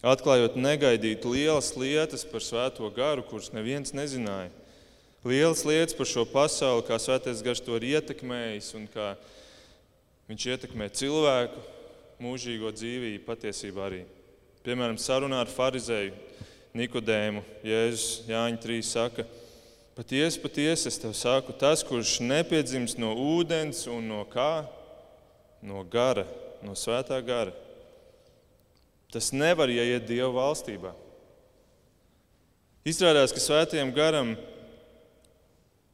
Atklājot 0.00 0.56
negaidītu 0.56 1.34
lielas 1.34 1.74
lietas 1.76 2.24
par 2.28 2.44
svēto 2.44 2.88
garu, 2.96 3.24
kuras 3.28 3.50
neviens 3.52 3.92
nezināja. 3.96 4.48
Lielas 5.24 5.66
lietas 5.68 5.96
par 5.96 6.08
šo 6.08 6.24
pasauli, 6.28 6.86
kā 6.88 6.96
svētais 6.96 7.42
gars 7.44 7.60
to 7.60 7.76
ir 7.76 7.90
ietekmējis 7.90 8.70
un 8.78 8.86
kā 8.88 9.10
viņš 10.30 10.46
ietekmē 10.54 10.88
cilvēku 10.96 11.60
mūžīgo 12.20 12.72
dzīvību 12.72 13.26
patiesībā 13.26 13.84
arī. 13.90 14.00
Piemēram, 14.64 14.96
sarunā 15.00 15.42
ar 15.44 15.52
farizēju 15.52 16.16
Nikodēmu 16.76 17.42
Jēzus 17.66 18.28
Jāņa 18.28 18.60
3 18.62 18.82
saka, 18.86 19.24
patiesi, 19.96 20.40
patiesi 20.40 20.88
es 20.88 21.00
tev 21.00 21.16
saku, 21.18 21.52
tas, 21.52 21.84
kurš 21.84 22.20
nepiedzims 22.24 22.96
no 23.00 23.12
ūdens 23.36 23.84
un 23.90 24.08
no 24.12 24.24
kā? 24.32 24.64
No 25.60 25.82
gara 25.84 26.24
no 26.66 26.76
svētā 26.78 27.18
gara. 27.24 27.54
Tas 29.10 29.32
nevar 29.34 29.70
ieiet 29.72 30.06
Dieva 30.06 30.30
valstībā. 30.36 30.92
Izrādās, 32.86 33.34
ka 33.34 33.42
svētajam 33.42 33.90
garam 33.92 34.36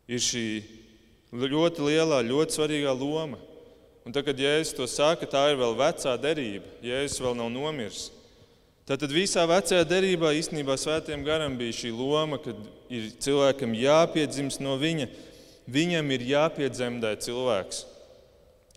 ir 0.07 0.22
šī 0.22 0.46
ļoti 1.35 1.87
lielā, 1.88 2.20
ļoti 2.22 2.59
svarīgā 2.59 2.92
loma. 2.94 3.40
Un 4.07 4.14
tad, 4.14 4.22
kad 4.29 4.38
Jēzus 4.38 4.76
to 4.76 4.87
saka, 4.87 5.26
tā 5.26 5.48
ir 5.50 5.59
vēl 5.59 5.74
vecā 5.74 6.12
derība. 6.20 6.68
Jēzus 6.85 7.18
vēl 7.24 7.35
nav 7.40 7.50
nomiris. 7.50 8.05
Tātad 8.87 9.11
visā 9.11 9.42
vecajā 9.50 9.83
derībā 9.83 10.31
īstenībā 10.38 10.76
svētiem 10.79 11.24
garam 11.26 11.57
bija 11.59 11.74
šī 11.74 11.90
loma, 11.90 12.38
kad 12.38 12.55
ir 12.87 13.09
cilvēkam 13.18 13.74
jāpiedzimst 13.74 14.62
no 14.62 14.76
viņa. 14.79 15.09
Viņam 15.66 16.12
ir 16.14 16.22
jāpiedzemdē 16.29 17.16
cilvēks, 17.24 17.83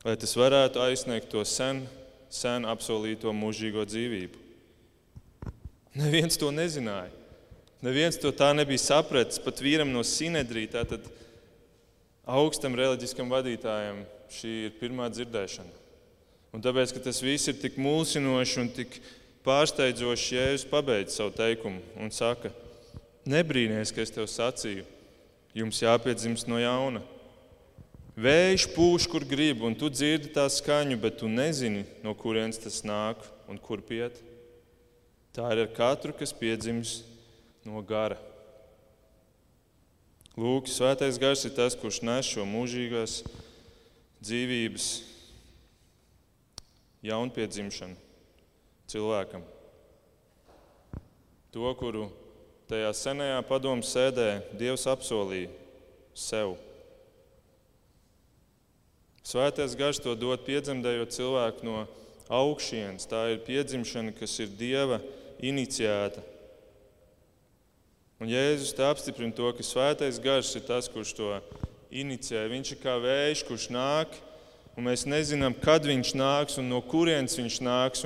lai 0.05 0.15
tas 0.19 0.35
varētu 0.37 0.81
aizsniegt 0.83 1.31
to 1.31 1.43
sen, 1.47 1.83
sen 2.29 2.67
apsolīto 2.69 3.33
mūžīgo 3.35 3.85
dzīvību. 3.89 4.45
Neviens 5.99 6.37
to 6.39 6.51
nezināja. 6.53 7.11
Neviens 7.83 8.19
to 8.19 8.31
tā 8.35 8.51
nebija 8.55 8.81
sapratis. 8.81 9.39
Pat 9.41 9.61
vīram 9.63 9.89
no 9.91 10.03
Sinedrija, 10.03 10.79
tātad 10.79 11.07
augstam 12.27 12.75
reliģiskam 12.77 13.31
vadītājam, 13.31 14.03
šī 14.29 14.55
ir 14.67 14.75
pirmā 14.79 15.07
dzirdēšana. 15.11 15.77
Un 16.53 16.63
tāpēc, 16.65 16.93
ka 16.93 17.03
tas 17.05 17.21
viss 17.21 17.49
ir 17.49 17.59
tik 17.61 17.77
mulsinoši 17.81 18.61
un 18.61 18.71
tik 18.73 18.99
pārsteidzoši, 19.45 20.35
Jēzus 20.35 20.67
pabeidz 20.69 21.15
savu 21.17 21.33
teikumu 21.37 21.81
un 22.01 22.11
saka, 22.13 22.51
nebrīnīties, 23.29 23.93
ka 23.93 24.03
es 24.03 24.13
tev 24.13 24.27
sacīju, 24.29 24.85
jums 25.57 25.81
jāpiedzimst 25.83 26.49
no 26.49 26.59
jauna. 26.61 27.03
Vējš 28.19 28.65
pūš, 28.73 29.05
kur 29.07 29.23
grib, 29.23 29.61
un 29.63 29.77
tu 29.79 29.87
dzirdi 29.87 30.33
tā 30.35 30.43
skaņu, 30.51 30.97
bet 30.99 31.21
tu 31.21 31.29
nezini, 31.31 31.85
no 32.03 32.11
kurienes 32.17 32.59
tas 32.59 32.81
nāk 32.83 33.21
un 33.47 33.55
kur 33.55 33.79
piet. 33.79 34.17
Tā 35.31 35.45
ir 35.53 35.61
ar 35.63 35.71
katru, 35.71 36.11
kas 36.11 36.35
piedzimst 36.35 37.05
no 37.63 37.79
gara. 37.79 38.17
Lūk, 40.35 40.67
svētais 40.67 41.19
gars 41.21 41.45
ir 41.47 41.55
tas, 41.55 41.79
kurš 41.79 42.01
nes 42.03 42.27
šo 42.27 42.43
mūžīgās 42.49 43.21
dzīvības 44.19 44.91
jaunpiedzimšanu 47.07 47.95
cilvēkam. 48.91 49.47
To, 51.55 51.71
kuru 51.79 52.09
tajā 52.67 52.91
senajā 52.93 53.43
padomu 53.47 53.85
sēdē 53.85 54.33
Dievs 54.59 54.89
apsolīja 54.91 55.53
sev. 56.11 56.59
Svētais 59.25 59.75
gars 59.77 59.99
to 60.01 60.15
dod 60.17 60.43
piedzemdējot 60.47 61.13
cilvēku 61.13 61.67
no 61.67 61.85
augšienes. 62.29 63.07
Tā 63.09 63.25
ir 63.33 63.41
piedzimšana, 63.45 64.13
kas 64.15 64.37
ir 64.39 64.51
Dieva 64.59 64.99
iniciēta. 65.43 66.23
Un 68.19 68.27
Jēzus 68.27 68.75
te 68.75 68.83
apstiprina 68.83 69.31
to, 69.35 69.47
ka 69.55 69.63
svētais 69.63 70.19
gars 70.19 70.51
ir 70.59 70.65
tas, 70.67 70.89
kurš 70.91 71.13
to 71.15 71.29
inicijē. 71.89 72.43
Viņš 72.51 72.73
ir 72.75 72.81
kā 72.81 72.97
vējš, 72.99 73.45
kurš 73.47 73.69
nāk, 73.71 74.17
un 74.75 74.89
mēs 74.89 75.07
nezinām, 75.07 75.55
kad 75.55 75.87
viņš 75.87 76.13
nāks 76.19 76.59
un 76.59 76.67
no 76.71 76.81
kurienes 76.83 77.39
viņš 77.39 77.61
nāks. 77.63 78.05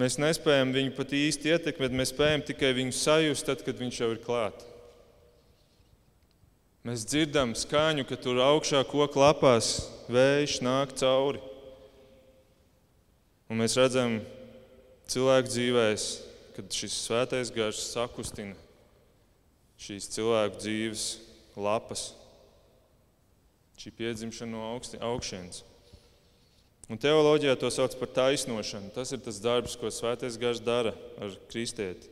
Mēs 0.00 0.16
nespējam 0.22 0.70
viņu 0.72 0.94
pat 0.96 1.12
īsti 1.18 1.50
ietekmēt, 1.50 1.92
mēs 1.92 2.14
spējam 2.14 2.46
tikai 2.46 2.70
viņu 2.78 2.94
sajust, 2.96 3.50
tad, 3.50 3.66
kad 3.66 3.76
viņš 3.76 4.00
jau 4.00 4.12
ir 4.14 4.22
klāts. 4.22 4.69
Mēs 6.86 7.04
dzirdam 7.04 7.52
skaņu, 7.58 8.06
ka 8.08 8.16
tur 8.16 8.40
augšā 8.40 8.80
koku 8.88 9.20
lapās 9.20 9.90
vējš 10.08 10.60
nāk 10.64 10.94
cauri. 10.96 11.42
Un 13.50 13.60
mēs 13.60 13.76
redzam 13.76 14.20
cilvēku 15.10 15.52
dzīvēm, 15.52 16.04
kad 16.56 16.80
šis 16.80 16.96
svētais 17.04 17.52
gars 17.52 17.82
sakustina 17.92 18.56
šīs 19.80 20.08
cilvēku 20.12 20.60
dzīves 20.60 21.04
lapas, 21.56 22.10
šī 23.80 23.92
piedzimšana 23.96 24.52
no 24.52 24.72
augšas. 25.08 25.62
Un 26.90 26.98
teoloģijā 26.98 27.54
to 27.54 27.68
sauc 27.70 27.94
par 28.00 28.10
taisnošanu. 28.10 28.90
Tas 28.96 29.12
ir 29.14 29.20
tas 29.22 29.38
darbs, 29.38 29.76
ko 29.78 29.92
Svētais 29.94 30.34
Gars 30.40 30.58
dara 30.58 30.90
ar 31.22 31.36
kristieti. 31.52 32.10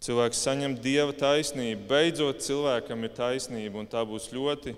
Cilvēks 0.00 0.40
saņem 0.46 0.78
dieva 0.80 1.12
taisnību, 1.12 1.84
beidzot 1.90 2.40
cilvēkam 2.40 3.04
ir 3.04 3.12
taisnība, 3.12 3.82
un 3.82 3.88
tā 3.90 4.00
būs 4.08 4.30
ļoti 4.32 4.72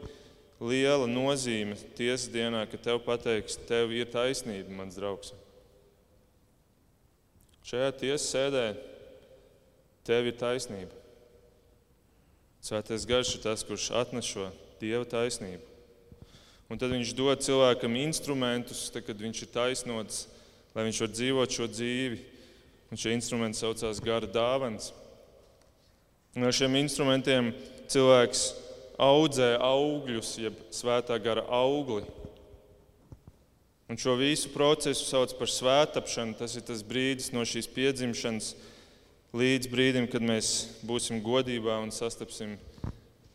liela 0.62 1.06
nozīme 1.06 1.76
tiesas 1.94 2.26
dienā, 2.32 2.64
ka 2.66 2.78
tev 2.78 2.98
pateiks, 3.06 3.54
tev 3.68 3.94
ir 3.94 4.11
taisnība, 4.11 4.74
mans 4.74 4.98
draugs. 4.98 5.30
Šajā 7.66 7.92
tiesas 8.00 8.26
sēdē 8.32 8.64
tev 10.06 10.26
ir 10.26 10.35
taisnība. 10.38 10.98
Svētais 12.62 13.06
garš 13.06 13.37
ir 13.37 13.44
tas, 13.44 13.62
kurš 13.66 13.92
atnes 14.02 14.26
šo 14.26 14.48
dieva 14.82 15.06
taisnību. 15.06 15.62
Un 16.70 16.80
tad 16.80 16.90
viņš 16.94 17.12
dod 17.14 17.42
cilvēkam 17.44 17.94
instrumentus, 18.00 18.87
tad, 18.90 19.04
kad 19.06 19.18
viņš 19.22 19.44
ir 19.44 19.50
taisnots, 19.54 20.24
lai 20.74 20.87
viņš 20.87 21.00
varētu 21.02 21.18
dzīvot 21.18 21.56
šo 21.58 21.66
dzīvi. 21.70 22.20
Un 22.92 23.00
šie 23.00 23.14
instrumenti 23.16 23.61
saucās 23.61 24.02
gara 24.04 24.28
dāvans. 24.28 24.90
Ar 26.32 26.54
šiem 26.56 26.78
instrumentiem 26.80 27.50
cilvēks 27.92 28.46
audzē 28.96 29.58
augļus, 29.60 30.30
jeb 30.40 30.56
svētā 30.72 31.18
gara 31.20 31.44
augli. 31.52 32.06
Un 33.92 34.00
šo 34.00 34.14
visu 34.16 34.48
procesu 34.54 35.04
sauc 35.04 35.34
par 35.36 35.52
svētāpšanu. 35.52 36.38
Tas 36.40 36.56
ir 36.56 36.64
tas 36.64 36.80
brīdis 36.88 37.34
no 37.36 37.44
šīs 37.44 37.68
piedzimšanas 37.74 38.54
līdz 39.36 39.68
brīdim, 39.68 40.08
kad 40.08 40.24
mēs 40.24 40.80
būsim 40.88 41.20
godībā 41.20 41.76
un 41.84 41.92
sastapsim 41.92 42.56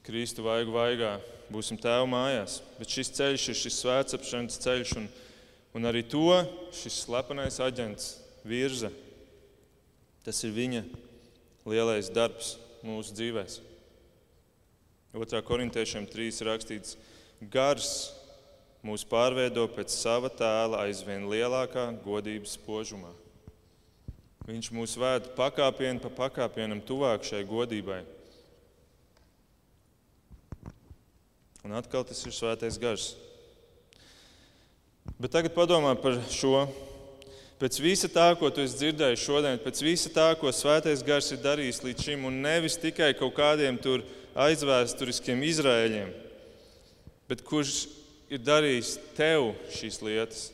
Kristu 0.02 0.48
vaigu 0.48 0.74
vaigā, 0.74 1.20
būsim 1.54 1.78
tēva 1.78 2.10
mājās. 2.10 2.64
Bet 2.82 2.98
šis 2.98 3.14
ceļš 3.14 3.50
ir 3.52 3.62
šis 3.62 3.82
svētapšanas 3.84 4.62
ceļš, 4.66 4.98
un, 4.98 5.10
un 5.78 5.86
arī 5.86 6.02
to 6.02 6.42
šis 6.74 7.04
slepenais 7.06 7.62
aģents 7.62 8.16
virza. 8.42 8.90
Tas 10.26 10.42
ir 10.48 10.58
viņa 10.58 10.88
lielais 11.70 12.10
darbs 12.10 12.56
mūsu 12.88 13.16
dzīvēm. 13.18 13.58
2. 15.18 15.42
korintiešiem 15.48 16.06
3 16.10 16.44
rakstīts, 16.46 16.98
gars 17.54 17.92
mūs 18.86 19.06
pārveido 19.08 19.66
pēc 19.74 19.94
sava 19.94 20.30
tēla 20.30 20.84
aizvien 20.86 21.26
lielākā 21.32 21.90
godības 22.04 22.58
spožumā. 22.60 23.14
Viņš 24.48 24.70
mūs 24.72 24.94
vēd 25.00 25.32
pakāpienu 25.36 26.00
pa 26.06 26.12
pakāpienam 26.22 26.80
tuvāk 26.80 27.26
šai 27.28 27.42
godībai. 27.48 28.04
Un 31.68 31.76
atkal 31.76 32.06
tas 32.08 32.22
ir 32.24 32.32
svētais 32.32 32.78
gars. 32.80 33.10
Bet 35.20 35.34
tagad 35.36 35.52
padomā 35.58 35.98
par 36.00 36.22
šo. 36.32 36.68
Pēc 37.58 37.80
visa 37.82 38.06
tā, 38.12 38.28
ko 38.38 38.52
tu 38.54 38.62
esi 38.62 38.78
dzirdējis 38.78 39.24
šodien, 39.24 39.58
pēc 39.64 39.80
visa 39.82 40.12
tā, 40.14 40.28
ko 40.38 40.52
svētais 40.54 41.02
gars 41.06 41.32
ir 41.34 41.42
darījis 41.42 41.82
līdz 41.82 42.04
šim, 42.06 42.28
un 42.30 42.38
nevis 42.44 42.78
tikai 42.78 43.16
kaut 43.18 43.34
kādiem 43.40 43.80
tur 43.82 44.04
aizvēsturiskiem 44.38 45.42
izrēļiem, 45.48 46.12
bet 47.26 47.42
kurš 47.42 47.88
ir 48.30 48.44
darījis 48.46 48.94
tev 49.18 49.56
šīs 49.74 50.00
lietas. 50.06 50.46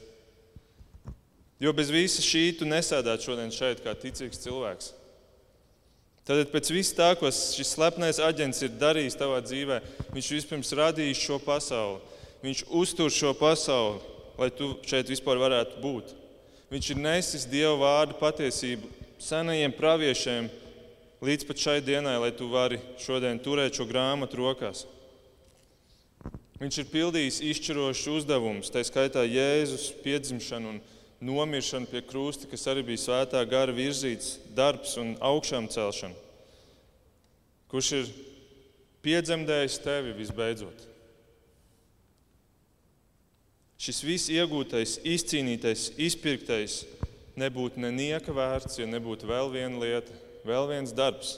Jo 1.59 1.75
bez 1.75 1.91
visa 1.91 2.23
šī 2.23 2.45
tu 2.59 2.67
nesēdētu 2.71 3.27
šodien 3.27 3.51
šeit 3.51 3.83
kā 3.83 3.91
ticīgs 3.99 4.39
cilvēks. 4.45 4.93
Tad 6.23 6.47
pēc 6.55 6.71
visu 6.71 6.95
tā, 6.95 7.11
ko 7.19 7.27
šis 7.27 7.75
slepenais 7.75 8.23
aģents 8.23 8.63
ir 8.63 8.75
darījis 8.79 9.19
tavā 9.19 9.41
dzīvē, 9.43 9.83
viņš 10.15 10.33
vispirms 10.37 10.71
radījis 10.79 11.19
šo 11.19 11.43
pasauli. 11.43 11.99
Viņš 12.43 12.65
uztur 12.79 13.11
šo 13.11 13.35
pasauli, 13.35 13.99
lai 14.39 14.53
tu 14.55 14.71
šeit 14.87 15.11
vispār 15.11 15.39
varētu 15.39 15.83
būt. 15.83 16.19
Viņš 16.71 16.89
ir 16.93 16.99
nesis 16.99 17.47
Dieva 17.49 17.75
vārdu 17.81 18.15
patiesību 18.19 18.89
senajiem 19.21 19.73
praviešiem 19.75 20.49
līdz 21.23 21.47
pat 21.47 21.61
šai 21.65 21.77
dienai, 21.83 22.17
lai 22.19 22.31
tu 22.35 22.49
vari 22.51 22.79
šodien 22.99 23.39
turēt 23.43 23.77
šo 23.77 23.87
grāmatu 23.87 24.39
rokās. 24.41 24.85
Viņš 26.59 26.79
ir 26.79 26.89
pildījis 26.91 27.41
izšķirošus 27.43 28.09
uzdevumus, 28.19 28.71
tā 28.71 28.83
skaitā 28.87 29.25
Jēzus 29.27 29.89
piedzimšanu 30.03 30.75
un 30.75 30.81
nomiršana 31.23 31.89
pie 31.91 32.03
krusta, 32.05 32.47
kas 32.51 32.67
arī 32.71 32.85
bija 32.87 33.01
svētā 33.03 33.41
gara 33.49 33.75
virzīts 33.75 34.37
darbs 34.55 34.95
un 35.01 35.15
augšām 35.23 35.67
celšana. 35.71 36.15
Kurš 37.71 37.91
ir 37.97 38.09
piedzemdējis 39.03 39.79
tevi 39.83 40.15
visbeidzot? 40.19 40.92
Šis 43.83 43.99
viss 44.05 44.29
iegūtais, 44.31 44.95
izcīnītais, 45.03 45.89
izpirktais 45.99 46.83
nebūtu 47.35 47.81
nenieka 47.83 48.31
vērts, 48.31 48.77
ja 48.79 48.85
nebūtu 48.87 49.27
vēl 49.27 49.49
viena 49.51 49.81
lieta, 49.81 50.13
vēl 50.47 50.69
viens 50.69 50.93
darbs. 50.95 51.33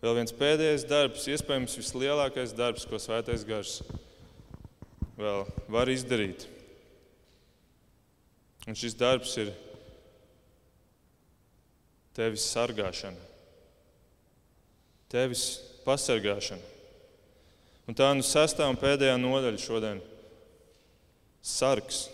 Vēl 0.00 0.16
viens 0.16 0.32
pēdējais 0.32 0.86
darbs, 0.88 1.26
iespējams, 1.28 1.76
vislielākais 1.76 2.54
darbs, 2.56 2.86
ko 2.88 2.96
Svētais 2.96 3.44
Gars 3.44 3.82
vēl 5.20 5.44
var 5.68 5.90
izdarīt. 5.92 6.46
Un 8.64 8.76
šis 8.78 8.96
darbs 8.96 9.34
ir 9.42 9.50
tevis 12.16 12.46
sargāšana, 12.48 13.20
tevis 15.12 15.44
pasargāšana. 15.84 16.64
Un 17.88 17.96
tā 17.98 18.08
nu 18.16 18.24
sastā 18.24 18.64
un 18.72 18.80
pēdējā 18.80 19.18
nodaļa 19.20 19.60
šodien. 19.60 20.00
Sargs, 21.42 22.08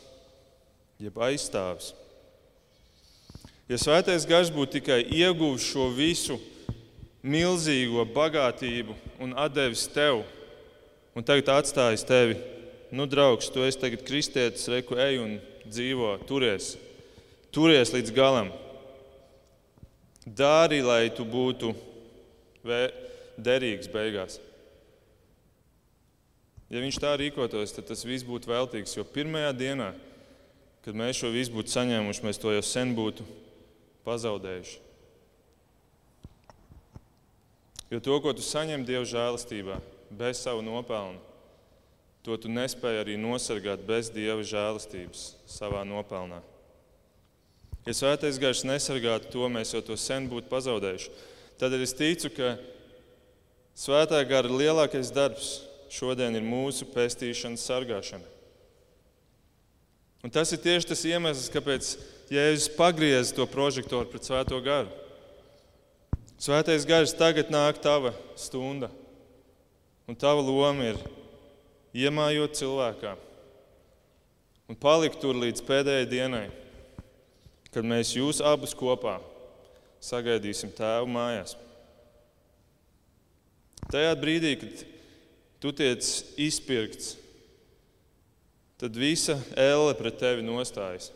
jeb 1.02 1.16
aizstāvis. 1.18 1.92
Ja 3.66 3.78
svētais 3.82 4.26
gars 4.28 4.52
būtu 4.54 4.78
tikai 4.78 5.00
ieguvis 5.10 5.66
šo 5.66 5.88
visu 5.94 6.38
milzīgo 7.26 8.04
bagātību 8.14 8.94
un 9.22 9.34
devis 9.50 9.88
tev, 9.90 10.22
un 11.16 11.26
tagad 11.26 11.50
atstājis 11.56 12.06
tevi, 12.06 12.36
nu, 12.94 13.08
draugs, 13.10 13.50
tu 13.50 13.64
esi 13.66 13.80
tagad 13.82 14.04
kristietis, 14.06 14.68
reku 14.70 14.94
ej 14.94 15.18
un 15.18 15.36
dzīvo, 15.66 16.14
turies, 16.28 16.76
turies 17.50 17.90
līdz 17.90 18.14
galam. 18.14 18.52
Dari, 20.26 20.80
lai 20.82 21.10
tu 21.14 21.26
būtu 21.26 21.72
derīgs 23.36 23.90
beigās. 23.90 24.40
Ja 26.72 26.82
viņš 26.82 26.98
tā 26.98 27.12
rīkotos, 27.18 27.74
tad 27.76 27.86
tas 27.90 28.02
viss 28.06 28.26
būtu 28.26 28.50
veltīgs. 28.50 28.96
Jo 28.96 29.04
pirmajā 29.06 29.52
dienā, 29.54 29.92
kad 30.82 30.98
mēs 30.98 31.20
šo 31.20 31.30
visu 31.34 31.54
būtu 31.54 31.70
saņēmuši, 31.70 32.24
mēs 32.26 32.40
to 32.42 32.54
jau 32.54 32.64
sen 32.66 32.94
būtu 32.96 33.26
pazaudējuši. 34.06 34.82
Jo 37.90 38.00
to, 38.02 38.18
ko 38.18 38.32
tu 38.34 38.42
saņem 38.42 38.82
Dieva 38.86 39.06
žēlastībā, 39.06 39.78
bez 40.10 40.42
savu 40.42 40.64
nopelnu, 40.66 41.20
to 42.26 42.34
tu 42.42 42.50
nespēji 42.50 42.98
arī 43.04 43.14
nosargāt 43.18 43.84
bez 43.86 44.10
Dieva 44.10 44.42
žēlastības 44.42 45.28
savā 45.46 45.84
nopelnā. 45.86 46.40
Ja 47.86 47.94
svētais 47.94 48.40
gars 48.42 48.64
nesargātu 48.66 49.30
to, 49.30 49.46
mēs 49.46 49.70
jau 49.70 49.84
to 49.86 49.94
sen 49.94 50.26
būtu 50.26 50.50
pazaudējuši. 50.50 51.12
Tad 51.62 51.78
es 51.78 51.94
ticu, 51.94 52.32
ka 52.34 52.56
svētā 53.78 54.18
gara 54.26 54.50
lielākais 54.50 55.14
darbs 55.14 55.60
šodien 55.92 56.34
ir 56.36 56.44
mūsu 56.46 56.88
pestīšanas 56.92 57.64
sargāšana. 57.66 58.34
Un 60.24 60.32
tas 60.32 60.50
ir 60.50 60.62
tieši 60.62 60.90
tas 60.90 61.04
iemesls, 61.06 61.50
kāpēc 61.54 61.92
Jēzus 62.32 62.72
pagriez 62.74 63.30
to 63.34 63.46
prožektoru 63.46 64.08
pret 64.10 64.26
Svēto 64.26 64.58
garu. 64.64 64.90
Svētais 66.42 66.84
gars 66.88 67.14
tagad 67.16 67.52
nāk 67.52 67.78
tava 67.80 68.10
stunda, 68.36 68.90
un 70.10 70.18
tava 70.18 70.42
loma 70.42 70.90
ir 70.90 70.98
iemājot 71.96 72.58
cilvēkā 72.58 73.14
un 74.66 74.78
palikt 74.78 75.20
tur 75.22 75.38
līdz 75.38 75.62
pēdējai 75.66 76.08
dienai, 76.10 76.46
kad 77.70 77.86
mēs 77.86 78.14
jūs 78.16 78.42
abus 78.44 78.74
kopā 78.76 79.18
sagaidīsim 80.02 80.72
tēvu 80.74 81.08
mājās. 81.10 81.54
Tajā 83.86 84.12
brīdī, 84.18 84.56
kad 84.58 84.84
tu 85.66 85.72
tiec 85.74 86.06
izpirkts, 86.38 87.16
tad 88.78 88.94
visa 88.94 89.34
elle 89.58 89.94
pret 89.98 90.14
tevi 90.20 90.44
nostājas. 90.46 91.10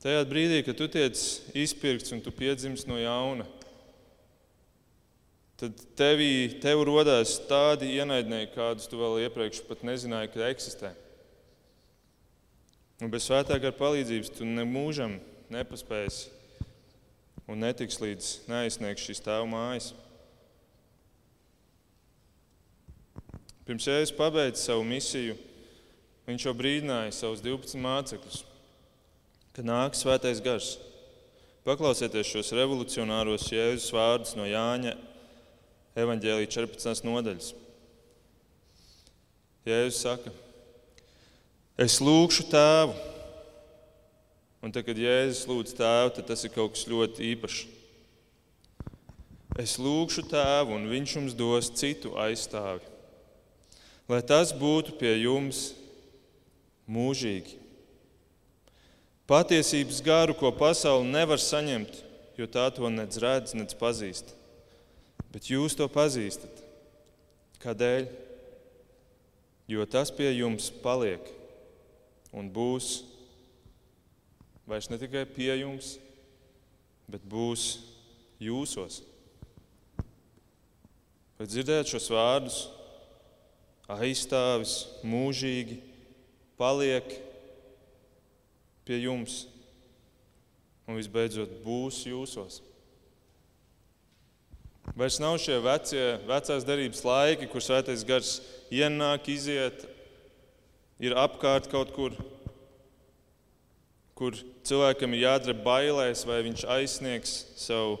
Tajā 0.00 0.22
brīdī, 0.28 0.62
kad 0.64 0.78
tu 0.78 0.86
tiec 0.88 1.20
izpirkts 1.52 2.14
un 2.16 2.22
tu 2.24 2.32
piedzimst 2.32 2.88
no 2.88 2.96
jauna, 2.96 3.44
tad 5.60 5.76
tevī, 5.98 6.56
tev 6.62 6.84
rodās 6.88 7.34
tādi 7.48 7.90
ienaidnieki, 7.98 8.54
kādus 8.54 8.88
tu 8.88 9.00
vēl 9.00 9.26
iepriekš 9.26 9.60
pat 9.68 9.84
nezināji, 9.84 10.32
ka 10.32 10.48
eksistē. 10.48 10.94
Un 13.04 13.12
bez 13.12 13.28
svētā 13.28 13.58
gara 13.60 13.76
palīdzības 13.76 14.32
tu 14.38 14.48
nemūžam 14.48 15.18
nepaspēsi 15.52 16.32
un 17.52 17.60
netiks 17.60 18.00
līdz 18.00 18.32
neaizsniegts 18.48 19.10
šīs 19.10 19.24
tēva 19.26 19.44
mājas. 19.50 19.92
Pirms 23.66 23.82
Jēzus 23.88 24.14
pabeidza 24.14 24.60
savu 24.62 24.84
misiju, 24.86 25.34
viņš 26.28 26.44
jau 26.46 26.52
brīdināja 26.54 27.10
savus 27.16 27.42
12 27.42 27.80
mācekļus, 27.82 28.44
ka 29.56 29.64
nāks 29.66 30.04
svētais 30.04 30.38
gars. 30.44 30.76
Paklausieties 31.66 32.30
šos 32.30 32.52
revolucionāros 32.54 33.48
Jēzus 33.50 33.90
vārdus 33.90 34.36
no 34.38 34.46
Jāņa 34.46 34.94
evaņģēlīja 35.98 36.52
14. 36.60 37.02
nodaļas. 37.10 37.50
Jēzus 39.66 40.02
saka, 40.06 40.30
es 41.74 41.98
lūgšu 41.98 42.46
tēvu. 42.54 42.94
Un 44.62 44.70
tad, 44.70 44.86
kad 44.86 44.98
Jēzus 44.98 45.46
lūdz 45.50 45.74
tēvu, 45.74 46.14
tad 46.14 46.30
tas 46.30 46.46
ir 46.46 46.54
kaut 46.54 46.76
kas 46.78 46.86
ļoti 46.86 47.32
īpašs. 47.34 47.64
Es 49.58 49.74
lūgšu 49.82 50.30
tēvu, 50.30 50.78
un 50.78 50.86
viņš 50.92 51.18
jums 51.18 51.34
dos 51.34 51.74
citu 51.74 52.14
aizstāvi 52.22 52.94
lai 54.10 54.22
tas 54.22 54.52
būtu 54.54 54.96
pie 55.00 55.12
jums 55.24 55.70
mūžīgi. 56.86 57.58
Patiesības 59.26 59.98
garu, 60.06 60.36
ko 60.38 60.52
pasaule 60.54 61.06
nevar 61.08 61.40
saņemt, 61.42 61.98
jo 62.38 62.46
tā 62.46 62.68
to 62.74 62.86
nedz 62.92 63.18
redz, 63.18 63.56
nedz 63.58 63.74
pazīst. 63.74 64.30
Bet 65.34 65.50
jūs 65.50 65.74
to 65.74 65.88
pazīstat. 65.90 66.62
Kādēļ? 67.64 68.06
Jo 69.66 69.82
tas 69.90 70.12
pie 70.14 70.30
jums 70.30 70.68
paliek 70.70 71.26
un 72.30 72.46
būs 72.54 73.00
vairs 74.66 74.86
ne 74.92 74.98
tikai 75.00 75.24
pie 75.26 75.50
jums, 75.58 75.96
bet 77.10 77.24
būs 77.26 77.64
jūsos. 78.42 79.00
Vai 81.36 81.46
dzirdējat 81.50 81.90
šos 81.96 82.08
vārdus? 82.14 82.60
Aizstāvis 83.90 84.86
mūžīgi, 85.06 85.78
paliek 86.58 87.06
pie 88.86 89.02
jums 89.02 89.44
un 90.86 90.98
visbeidzot 90.98 91.58
būs 91.64 92.04
jūsos. 92.06 92.60
Vairs 94.96 95.18
nav 95.18 95.36
šie 95.42 95.58
vecie, 95.60 96.04
vecās 96.28 96.64
derības 96.64 97.02
laiki, 97.04 97.48
kur 97.50 97.62
svētais 97.64 98.04
gars 98.06 98.36
ienāk, 98.70 99.26
iziet, 99.28 99.82
ir 101.02 101.16
apkārt 101.18 101.66
kaut 101.72 101.90
kur, 101.96 102.14
kur 104.16 104.38
cilvēkam 104.66 105.16
ir 105.16 105.26
jādara 105.26 105.58
bailēs, 105.66 106.22
vai 106.28 106.38
viņš 106.46 106.64
aizsniegs 106.78 107.34
savu 107.60 107.98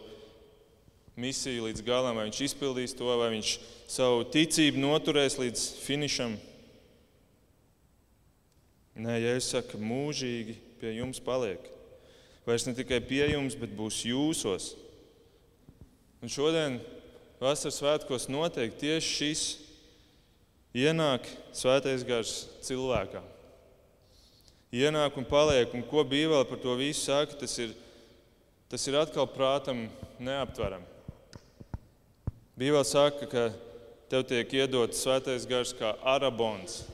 misiju 1.16 1.66
līdz 1.66 1.82
galam, 1.86 2.18
vai 2.18 2.28
viņš 2.28 2.42
izpildīs 2.44 2.94
to, 2.96 3.08
vai 3.16 3.30
viņš 3.32 3.56
savu 3.88 4.26
ticību 4.32 4.80
noturēs 4.82 5.38
līdz 5.40 5.64
finišam. 5.80 6.36
Nē, 8.96 9.16
ja 9.20 9.34
es 9.36 9.48
saku, 9.52 9.80
mūžīgi 9.80 10.56
pie 10.80 10.94
jums 10.96 11.20
paliek. 11.24 11.60
Vairs 12.46 12.66
ne 12.68 12.76
tikai 12.76 13.00
pie 13.04 13.24
jums, 13.32 13.56
bet 13.58 13.72
būs 13.76 14.04
jūsos. 14.06 14.74
Un 16.22 16.32
šodien, 16.32 16.78
vasaras 17.40 17.80
svētkos, 17.80 18.28
notiek 18.32 18.76
tieši 18.80 19.12
šis 19.16 19.46
ienāk 20.76 21.28
svētais 21.56 22.04
gars 22.06 22.44
cilvēkā. 22.64 23.22
Ienāk 24.76 25.16
un 25.16 25.24
paliek, 25.28 25.72
un 25.72 25.84
ko 25.86 26.04
Bībele 26.04 26.44
par 26.48 26.60
to 26.60 26.74
visu 26.76 27.06
saka, 27.06 27.36
tas 27.40 27.54
ir, 27.62 27.72
tas 28.68 28.84
ir 28.88 28.98
atkal 29.00 29.28
prātam 29.30 29.86
neaptverami. 30.20 30.95
Bībele 32.56 32.84
saka, 32.88 33.26
ka 33.28 33.50
tev 34.08 34.22
tiek 34.24 34.52
iedots 34.56 35.02
svētais 35.04 35.44
gars 35.44 35.74
kā 35.76 35.90
arabons, 36.08 36.86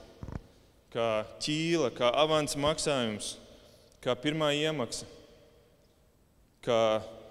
kā 0.90 1.22
ķīla, 1.38 1.92
kā 1.94 2.08
avans 2.18 2.56
maksājums, 2.58 3.36
kā 4.02 4.16
pirmā 4.18 4.48
iemaksa, 4.58 5.06
kā 6.66 6.78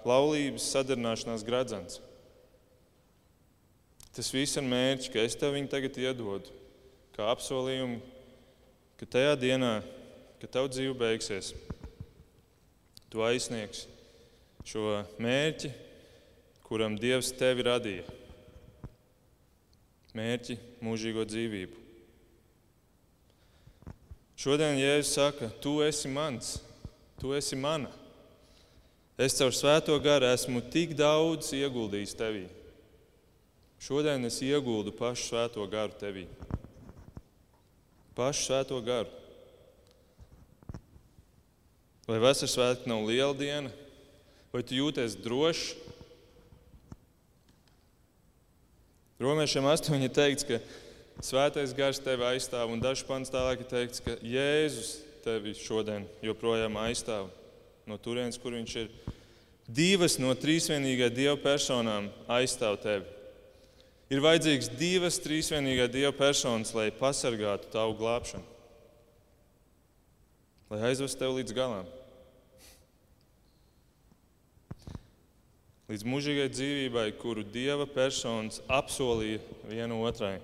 laulības 0.08 0.70
sadarināšanās 0.72 1.44
gradzens. 1.44 1.98
Tas 4.16 4.32
viss 4.32 4.56
ir 4.56 4.64
mērķis, 4.64 5.12
ka 5.12 5.26
es 5.26 5.36
tev 5.36 5.52
viņu 5.52 5.68
tagad 5.74 6.00
iedodu, 6.00 6.56
kā 7.12 7.28
apsolījumu, 7.34 8.00
ka 8.96 9.10
tajā 9.12 9.36
dienā, 9.44 9.74
kad 10.40 10.56
tev 10.56 10.70
dzīve 10.72 10.96
beigsies, 11.04 11.52
tu 13.12 13.20
aizsniegsi 13.28 13.92
šo 14.64 15.02
mērķi, 15.20 15.74
kuram 16.64 16.96
Dievs 16.96 17.28
tevi 17.36 17.68
radīja 17.68 18.21
mērķi 20.16 20.58
mūžīgo 20.84 21.24
dzīvību. 21.28 21.80
Šodien 24.42 24.78
Jēzus 24.80 25.12
saka, 25.14 25.48
tu 25.62 25.78
esi 25.84 26.10
mans, 26.10 26.56
tu 27.20 27.30
esi 27.36 27.56
mana. 27.56 27.90
Es 29.20 29.36
caur 29.38 29.52
svēto 29.54 29.94
garu 30.02 30.26
esmu 30.32 30.64
tik 30.72 30.96
daudz 30.98 31.52
ieguldījis 31.54 32.16
tevī. 32.18 32.46
Šodien 33.82 34.24
es 34.26 34.40
ieguldu 34.42 34.94
pašu 34.94 35.28
svēto 35.28 35.66
garu 35.70 35.94
tevī. 36.00 36.24
Pašu 38.18 38.48
svēto 38.48 38.80
garu. 38.84 39.10
Vai 42.08 42.18
vasaras 42.18 42.56
svētki 42.56 42.90
nav 42.90 43.04
liela 43.06 43.34
diena, 43.36 43.70
vai 44.50 44.64
tu 44.66 44.74
jūties 44.74 45.14
drošs 45.22 45.91
Romiešiem 49.22 49.62
8 49.70 50.02
ir 50.02 50.10
teikts, 50.10 50.42
ka 50.42 50.58
Svētais 51.22 51.70
gars 51.76 52.00
tevi 52.02 52.24
aizstāv, 52.26 52.72
un 52.72 52.80
dažs 52.82 53.04
pants 53.06 53.30
tālāk 53.30 53.60
ir 53.62 53.68
teikts, 53.70 54.02
ka 54.02 54.16
Jēzus 54.18 54.96
tevi 55.22 55.52
šodien 55.54 56.08
joprojām 56.24 56.74
aizstāv 56.82 57.28
no 57.86 57.98
turienes, 58.02 58.40
kur 58.40 58.56
viņš 58.56 58.74
ir. 58.80 58.88
Divas 59.70 60.16
no 60.18 60.32
trīsvienīgā 60.34 61.12
Dieva 61.14 61.36
personām 61.38 62.08
aizstāv 62.26 62.80
tevi. 62.82 63.06
Ir 64.10 64.24
vajadzīgs 64.24 64.72
divas 64.80 65.20
trīsvienīgā 65.22 65.86
Dieva 65.92 66.10
personas, 66.16 66.74
lai 66.74 66.90
pasargātu 66.90 67.70
tavu 67.70 67.94
glābšanu, 68.02 68.42
lai 70.72 70.82
aizvestu 70.90 71.22
tevi 71.22 71.38
līdz 71.38 71.54
galam. 71.56 71.86
Līdz 75.90 76.04
mūžīgai 76.06 76.46
dzīvībai, 76.52 77.08
kuru 77.18 77.42
Dieva 77.42 77.88
personas 77.90 78.60
apsolīja 78.70 79.40
viena 79.66 79.96
otrai 79.98 80.36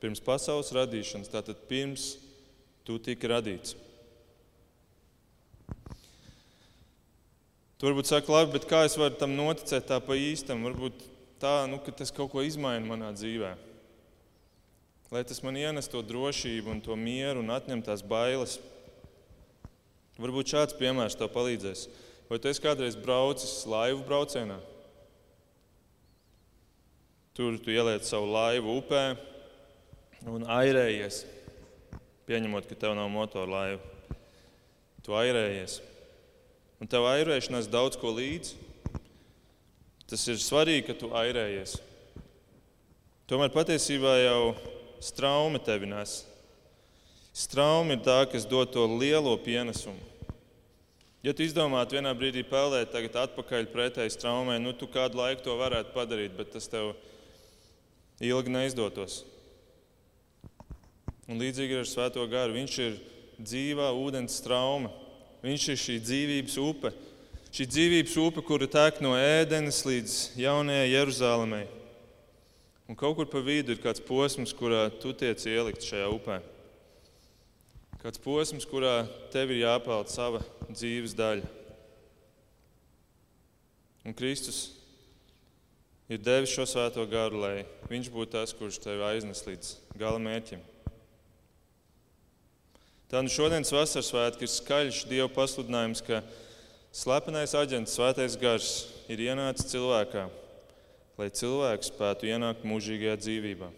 pirms 0.00 0.20
pasaules 0.24 0.72
radīšanas, 0.76 1.30
tātad 1.32 1.60
pirms 1.68 2.14
tu 2.84 2.96
tika 3.00 3.30
radīts. 3.32 3.76
Tu 7.80 7.88
varbūt 7.88 8.08
saki, 8.08 8.32
labi, 8.32 8.54
bet 8.54 8.66
kā 8.68 8.82
es 8.88 8.96
varu 9.00 9.16
tam 9.20 9.34
noticēt 9.36 9.88
tā 9.88 9.98
pa 10.00 10.16
īstam? 10.16 10.64
Varbūt 10.64 11.04
tā, 11.40 11.64
nu, 11.68 11.80
ka 11.84 11.92
tas 11.92 12.12
kaut 12.14 12.30
ko 12.32 12.44
izmaina 12.44 12.84
manā 12.88 13.10
dzīvē. 13.16 13.54
Lai 15.12 15.22
tas 15.28 15.42
man 15.44 15.56
ienes 15.60 15.88
to 15.92 16.00
drošību 16.04 16.72
un 16.72 16.80
to 16.84 16.96
mieru 16.96 17.44
un 17.44 17.52
atņem 17.52 17.84
tās 17.84 18.00
bailes. 18.04 18.56
Varbūt 20.16 20.54
šāds 20.54 20.76
piemērs 20.78 21.16
tev 21.20 21.32
palīdzēs. 21.34 21.88
Vai 22.28 22.38
tu 22.40 22.48
esi 22.48 22.62
kādreiz 22.64 22.96
braucis 22.96 23.64
laivu 23.68 24.04
braucienā? 24.06 24.56
Tur 27.34 27.58
tu 27.58 27.72
ieliec 27.74 28.06
savu 28.06 28.30
laivu 28.30 28.78
upē 28.80 29.04
un 30.30 30.46
airējies. 30.48 31.24
Pieņemot, 32.24 32.68
ka 32.70 32.78
tev 32.78 32.94
nav 32.96 33.10
motora 33.12 33.50
laiva. 33.50 34.18
Tu 35.04 35.12
airējies 35.12 35.80
un 36.80 36.90
tev 36.90 37.06
airēšanās 37.08 37.68
daudz 37.72 37.96
ko 38.00 38.12
līdzi. 38.12 38.58
Tas 40.04 40.20
ir 40.28 40.36
svarīgi, 40.36 40.84
ka 40.88 40.96
tu 41.00 41.08
airējies. 41.16 41.78
Tomēr 43.24 43.52
patiesībā 43.54 44.18
jau 44.20 44.54
straume 45.00 45.60
tevi 45.64 45.88
nes. 45.88 46.18
Straume 47.34 47.96
ir 47.96 48.02
tā, 48.04 48.18
kas 48.30 48.44
dod 48.46 48.68
to 48.74 48.84
lielo 49.00 49.32
pienesumu. 49.40 50.13
Ja 51.24 51.32
tu 51.32 51.40
izdomātu 51.40 51.96
vienā 51.96 52.10
brīdī 52.12 52.42
peldēt, 52.44 52.90
tagad 52.92 53.14
atpakaļ 53.22 53.70
pretēji 53.72 54.12
straumē, 54.12 54.58
nu 54.60 54.74
tu 54.76 54.84
kādu 54.92 55.22
laiku 55.22 55.46
to 55.46 55.54
varētu 55.56 55.94
padarīt, 55.94 56.34
bet 56.36 56.50
tas 56.52 56.68
tev 56.68 56.90
ilgi 58.20 58.52
neizdotos. 58.52 59.22
Un 61.24 61.40
līdzīgi 61.40 61.80
ar 61.80 61.88
Svēto 61.88 62.26
garu. 62.28 62.52
Viņš 62.58 62.76
ir 62.84 62.98
dzīvā 63.40 63.88
ūdens 63.96 64.36
strauma. 64.42 64.92
Viņš 65.44 65.68
ir 65.72 65.80
šī 65.80 65.96
dzīvības 66.04 66.58
upe, 66.60 66.92
šī 67.56 67.66
dzīvības 67.72 68.16
upe, 68.20 68.44
kura 68.44 68.68
tek 68.68 69.00
no 69.04 69.14
ēdenes 69.16 69.80
līdz 69.88 70.18
jaunajai 70.40 70.90
Jeruzalemei. 70.92 71.66
Un 72.84 73.00
kaut 73.00 73.16
kur 73.16 73.28
pa 73.32 73.40
vidu 73.40 73.72
ir 73.72 73.80
kāds 73.80 74.04
posms, 74.04 74.52
kurā 74.56 74.90
tu 75.00 75.16
tiec 75.16 75.40
ielikt 75.48 75.84
šajā 75.88 76.08
upē. 76.12 76.42
Kāds 78.04 78.20
posms, 78.20 78.66
kurā 78.68 79.06
tev 79.32 79.48
ir 79.54 79.62
jāpeld 79.62 80.10
sava 80.12 80.42
dzīves 80.68 81.14
daļa. 81.16 81.46
Un 84.04 84.12
Kristus 84.12 84.74
ir 86.12 86.20
devis 86.20 86.52
šo 86.52 86.66
svēto 86.68 87.06
garu, 87.08 87.40
lai 87.40 87.62
viņš 87.88 88.10
būtu 88.12 88.34
tas, 88.34 88.52
kurš 88.52 88.82
tevi 88.84 89.06
aiznes 89.08 89.40
līdz 89.46 89.72
gala 89.96 90.20
mērķim. 90.20 90.60
Tā 93.08 93.24
nu 93.24 93.32
šodienas 93.32 93.72
vasaras 93.72 94.12
svētki 94.12 94.44
ir 94.44 94.52
skaļš 94.52 95.00
Dieva 95.08 95.32
pasludinājums, 95.32 96.04
ka 96.04 96.20
slepenais 96.92 97.56
aģents, 97.56 97.96
svētais 97.96 98.36
gars, 98.36 98.70
ir 99.08 99.24
ienācis 99.30 99.72
cilvēkā, 99.72 100.28
lai 101.16 101.32
cilvēks 101.40 101.94
spētu 101.96 102.28
ienākt 102.28 102.68
mūžīgajā 102.68 103.16
dzīvībā. 103.24 103.72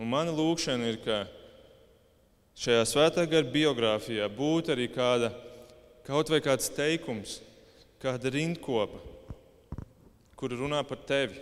Un 0.00 0.14
mana 0.16 0.32
lūkšana 0.32 0.88
ir, 0.88 1.02
ka 1.04 1.26
šajā 2.58 2.84
svētā 2.86 3.24
gara 3.30 3.46
biogrāfijā 3.50 4.28
būtu 4.30 4.74
arī 4.74 4.86
kāda, 4.92 5.32
kaut 6.06 6.30
vai 6.30 6.40
kāds 6.44 6.70
teikums, 6.74 7.40
kāda 8.02 8.32
rindkopa, 8.34 9.00
kur 10.38 10.54
runā 10.54 10.82
par 10.86 11.00
tevi, 11.08 11.40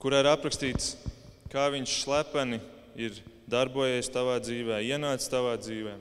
kurā 0.00 0.22
ir 0.22 0.30
aprakstīts, 0.30 0.94
kā 1.52 1.68
viņš 1.74 1.96
slepeni 2.02 2.60
ir 2.98 3.20
darbojies 3.50 4.10
tavā 4.12 4.38
dzīvē, 4.42 4.80
ienācis 4.82 5.30
tavā 5.30 5.54
dzīvē, 5.60 5.94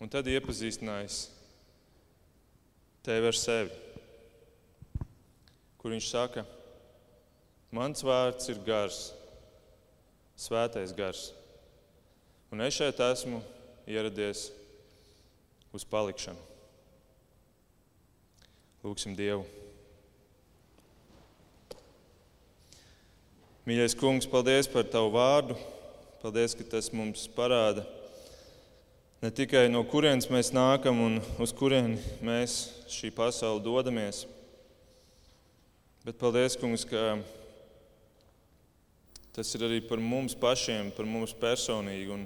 un 0.00 0.12
tad 0.12 0.28
iepazīstinājis 0.30 1.24
tevi 3.04 3.28
ar 3.28 3.38
sevi. 3.38 3.82
Kur 5.80 5.92
viņš 5.92 6.06
saka, 6.08 6.44
mans 7.74 8.04
vārds 8.06 8.48
ir 8.48 8.62
gars, 8.64 9.10
svētais 10.36 10.92
gars, 10.96 11.28
un 12.52 12.62
es 12.64 12.76
šeit 12.76 13.00
esmu 13.02 13.40
ieradies 13.86 14.48
uz 15.74 15.84
palikšanu. 15.86 16.40
Lūksim 18.84 19.14
Dievu! 19.16 19.46
Mīļais 23.64 23.96
kungs, 23.96 24.28
paldies 24.28 24.68
par 24.68 24.84
tavu 24.92 25.14
vārdu! 25.14 25.56
Paldies, 26.20 26.54
ka 26.56 26.64
tas 26.64 26.90
mums 26.92 27.26
parāda 27.28 27.84
ne 29.24 29.30
tikai 29.32 29.70
no 29.72 29.80
kurienes 29.88 30.26
mēs 30.28 30.50
nākam 30.52 30.98
un 31.00 31.14
uz 31.40 31.52
kurieni 31.56 31.96
mēs 32.24 32.58
šī 32.92 33.08
pasauli 33.16 33.62
dodamies, 33.64 34.26
bet 36.04 36.18
paldies, 36.20 36.58
kungs, 36.60 36.84
ka 36.84 37.14
tas 39.34 39.50
ir 39.56 39.66
arī 39.66 39.80
par 39.82 39.98
mums 39.98 40.36
pašiem, 40.38 40.92
par 40.94 41.08
mums 41.10 41.34
personīgi. 41.34 42.06
Un, 42.14 42.24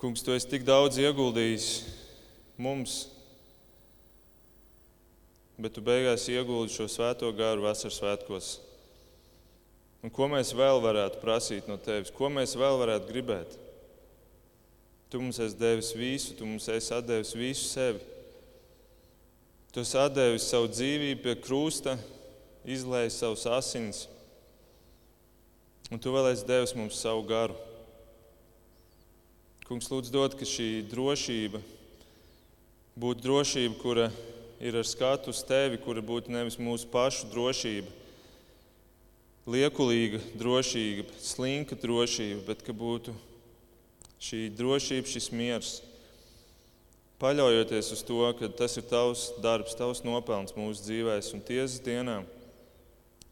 kungs, 0.00 0.24
tu 0.24 0.34
esi 0.34 0.50
tik 0.50 0.66
daudz 0.66 0.98
ieguldījis 0.98 1.68
mums, 2.58 3.04
bet 5.62 5.76
tu 5.76 5.84
beigās 5.84 6.26
ieguldi 6.32 6.74
šo 6.74 6.88
svēto 6.90 7.30
garu 7.38 7.68
vasaras 7.68 8.00
svētkos. 8.00 8.52
Un 10.02 10.10
ko 10.10 10.26
mēs 10.26 10.50
vēl 10.58 10.80
varētu 10.82 11.20
prasīt 11.22 11.68
no 11.70 11.76
tevis? 11.78 12.10
Ko 12.10 12.26
mēs 12.32 12.56
vēl 12.58 12.80
varētu 12.80 13.06
gribēt? 13.06 13.54
Tu 15.12 15.20
mums 15.22 15.38
esi 15.44 15.58
devis 15.60 15.92
visu, 15.94 16.34
tu 16.34 16.48
mums 16.48 16.66
esi 16.72 16.98
devis 17.06 17.30
visu 17.38 17.68
sevi. 17.68 18.00
Tu 19.72 19.84
esi 19.84 20.02
devis 20.16 20.48
savu 20.50 20.66
dzīvību 20.72 21.22
pie 21.22 21.36
krusta, 21.38 21.94
izlējis 22.66 23.20
savus 23.22 23.46
asins, 23.46 24.02
un 25.92 26.00
tu 26.00 26.08
vēl 26.14 26.30
esi 26.30 26.46
devis 26.48 26.72
mums 26.72 26.96
savu 26.96 27.20
garu. 27.28 27.52
Kungs, 29.68 29.90
lūdzu, 29.92 30.08
dod, 30.14 30.34
ka 30.40 30.48
šī 30.48 30.86
drošība 30.88 31.60
būtu 32.96 33.24
drošība, 33.24 33.76
kura 33.80 34.06
ir 34.60 34.76
ar 34.76 34.88
skatu 34.88 35.32
uz 35.32 35.42
tevi, 35.44 35.80
kura 35.80 36.00
būtu 36.04 36.32
nevis 36.32 36.56
mūsu 36.60 36.88
pašu 36.92 37.28
drošība, 37.32 37.92
liekulīga 39.52 40.20
drošība, 40.40 41.08
slinka 41.20 41.76
drošība, 41.76 42.40
bet 42.48 42.64
ka 42.64 42.72
būtu 42.76 43.12
šī 44.22 44.46
drošība, 44.56 45.12
šis 45.12 45.28
miers. 45.32 45.74
Paļaujoties 47.20 47.92
uz 47.94 48.02
to, 48.02 48.22
ka 48.38 48.48
tas 48.48 48.80
ir 48.80 48.88
tavs 48.88 49.28
darbs, 49.44 49.76
tavs 49.78 50.02
nopelns 50.08 50.56
mūsu 50.56 50.88
dzīvēs 50.88 51.32
un 51.36 51.44
tiesas 51.44 51.84
dienā, 51.84 52.22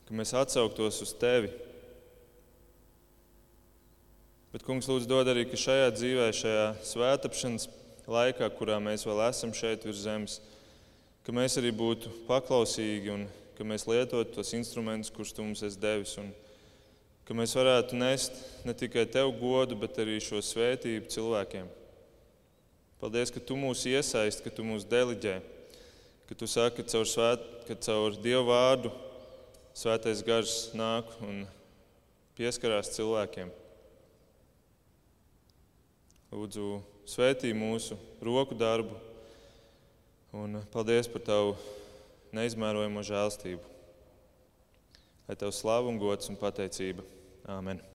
ka 0.07 0.15
mēs 0.15 0.37
atsauktos 0.37 1.01
uz 1.09 1.17
tevi. 1.17 1.51
Bet, 4.51 4.65
kungs, 4.67 4.89
lūdzu, 4.91 5.07
dod 5.07 5.29
arī, 5.31 5.45
ka 5.47 5.55
šajā 5.55 5.91
dzīvē, 5.95 6.25
šajā 6.35 6.63
svētāpšanas 6.83 7.69
laikā, 8.11 8.49
kurā 8.59 8.81
mēs 8.83 9.05
vēl 9.07 9.21
esam 9.29 9.53
šeit 9.55 9.85
virs 9.87 10.01
zemes, 10.03 10.41
ka 11.23 11.31
mēs 11.31 11.55
arī 11.61 11.71
būtu 11.71 12.11
paklausīgi 12.27 13.13
un 13.15 13.29
ka 13.55 13.67
mēs 13.69 13.87
lietotu 13.87 14.35
tos 14.35 14.51
instrumentus, 14.59 15.13
kurus 15.15 15.31
tu 15.37 15.45
mums 15.47 15.63
esi 15.63 15.79
devis. 15.79 16.17
Un 16.19 16.33
ka 17.29 17.37
mēs 17.39 17.55
varētu 17.55 17.95
nest 18.01 18.41
ne 18.67 18.75
tikai 18.75 19.05
tev 19.07 19.31
godu, 19.39 19.79
bet 19.79 20.03
arī 20.03 20.19
šo 20.19 20.43
svētību 20.43 21.13
cilvēkiem. 21.15 21.71
Paldies, 22.99 23.31
ka 23.31 23.39
tu 23.39 23.55
mūs 23.55 23.85
iesaisti, 23.87 24.43
ka 24.43 24.51
tu 24.51 24.67
mūs 24.67 24.83
deliģē, 24.83 25.37
ka 26.27 26.41
tu 26.43 26.51
saki, 26.51 26.83
ka 26.83 26.91
caur, 26.91 27.07
svēt, 27.07 27.47
ka 27.71 27.79
caur 27.87 28.19
Dievu 28.19 28.51
vārdu 28.51 28.91
svētais 29.79 30.27
gars 30.27 30.59
nāk 30.75 31.15
un 31.23 31.45
pieskarās 32.35 32.91
cilvēkiem. 32.99 33.60
Lūdzu, 36.31 36.77
svētī 37.11 37.49
mūsu 37.51 37.97
roku 38.23 38.55
darbu 38.55 38.95
un 40.39 40.61
paldies 40.71 41.09
par 41.11 41.25
tavu 41.27 41.57
neizmērojamo 42.39 43.03
žēlstību. 43.03 43.65
lai 45.27 45.37
tev 45.39 45.51
slāva 45.51 45.91
un 45.91 45.99
gods 45.99 46.31
un 46.31 46.39
pateicība. 46.39 47.03
Āmen! 47.51 47.83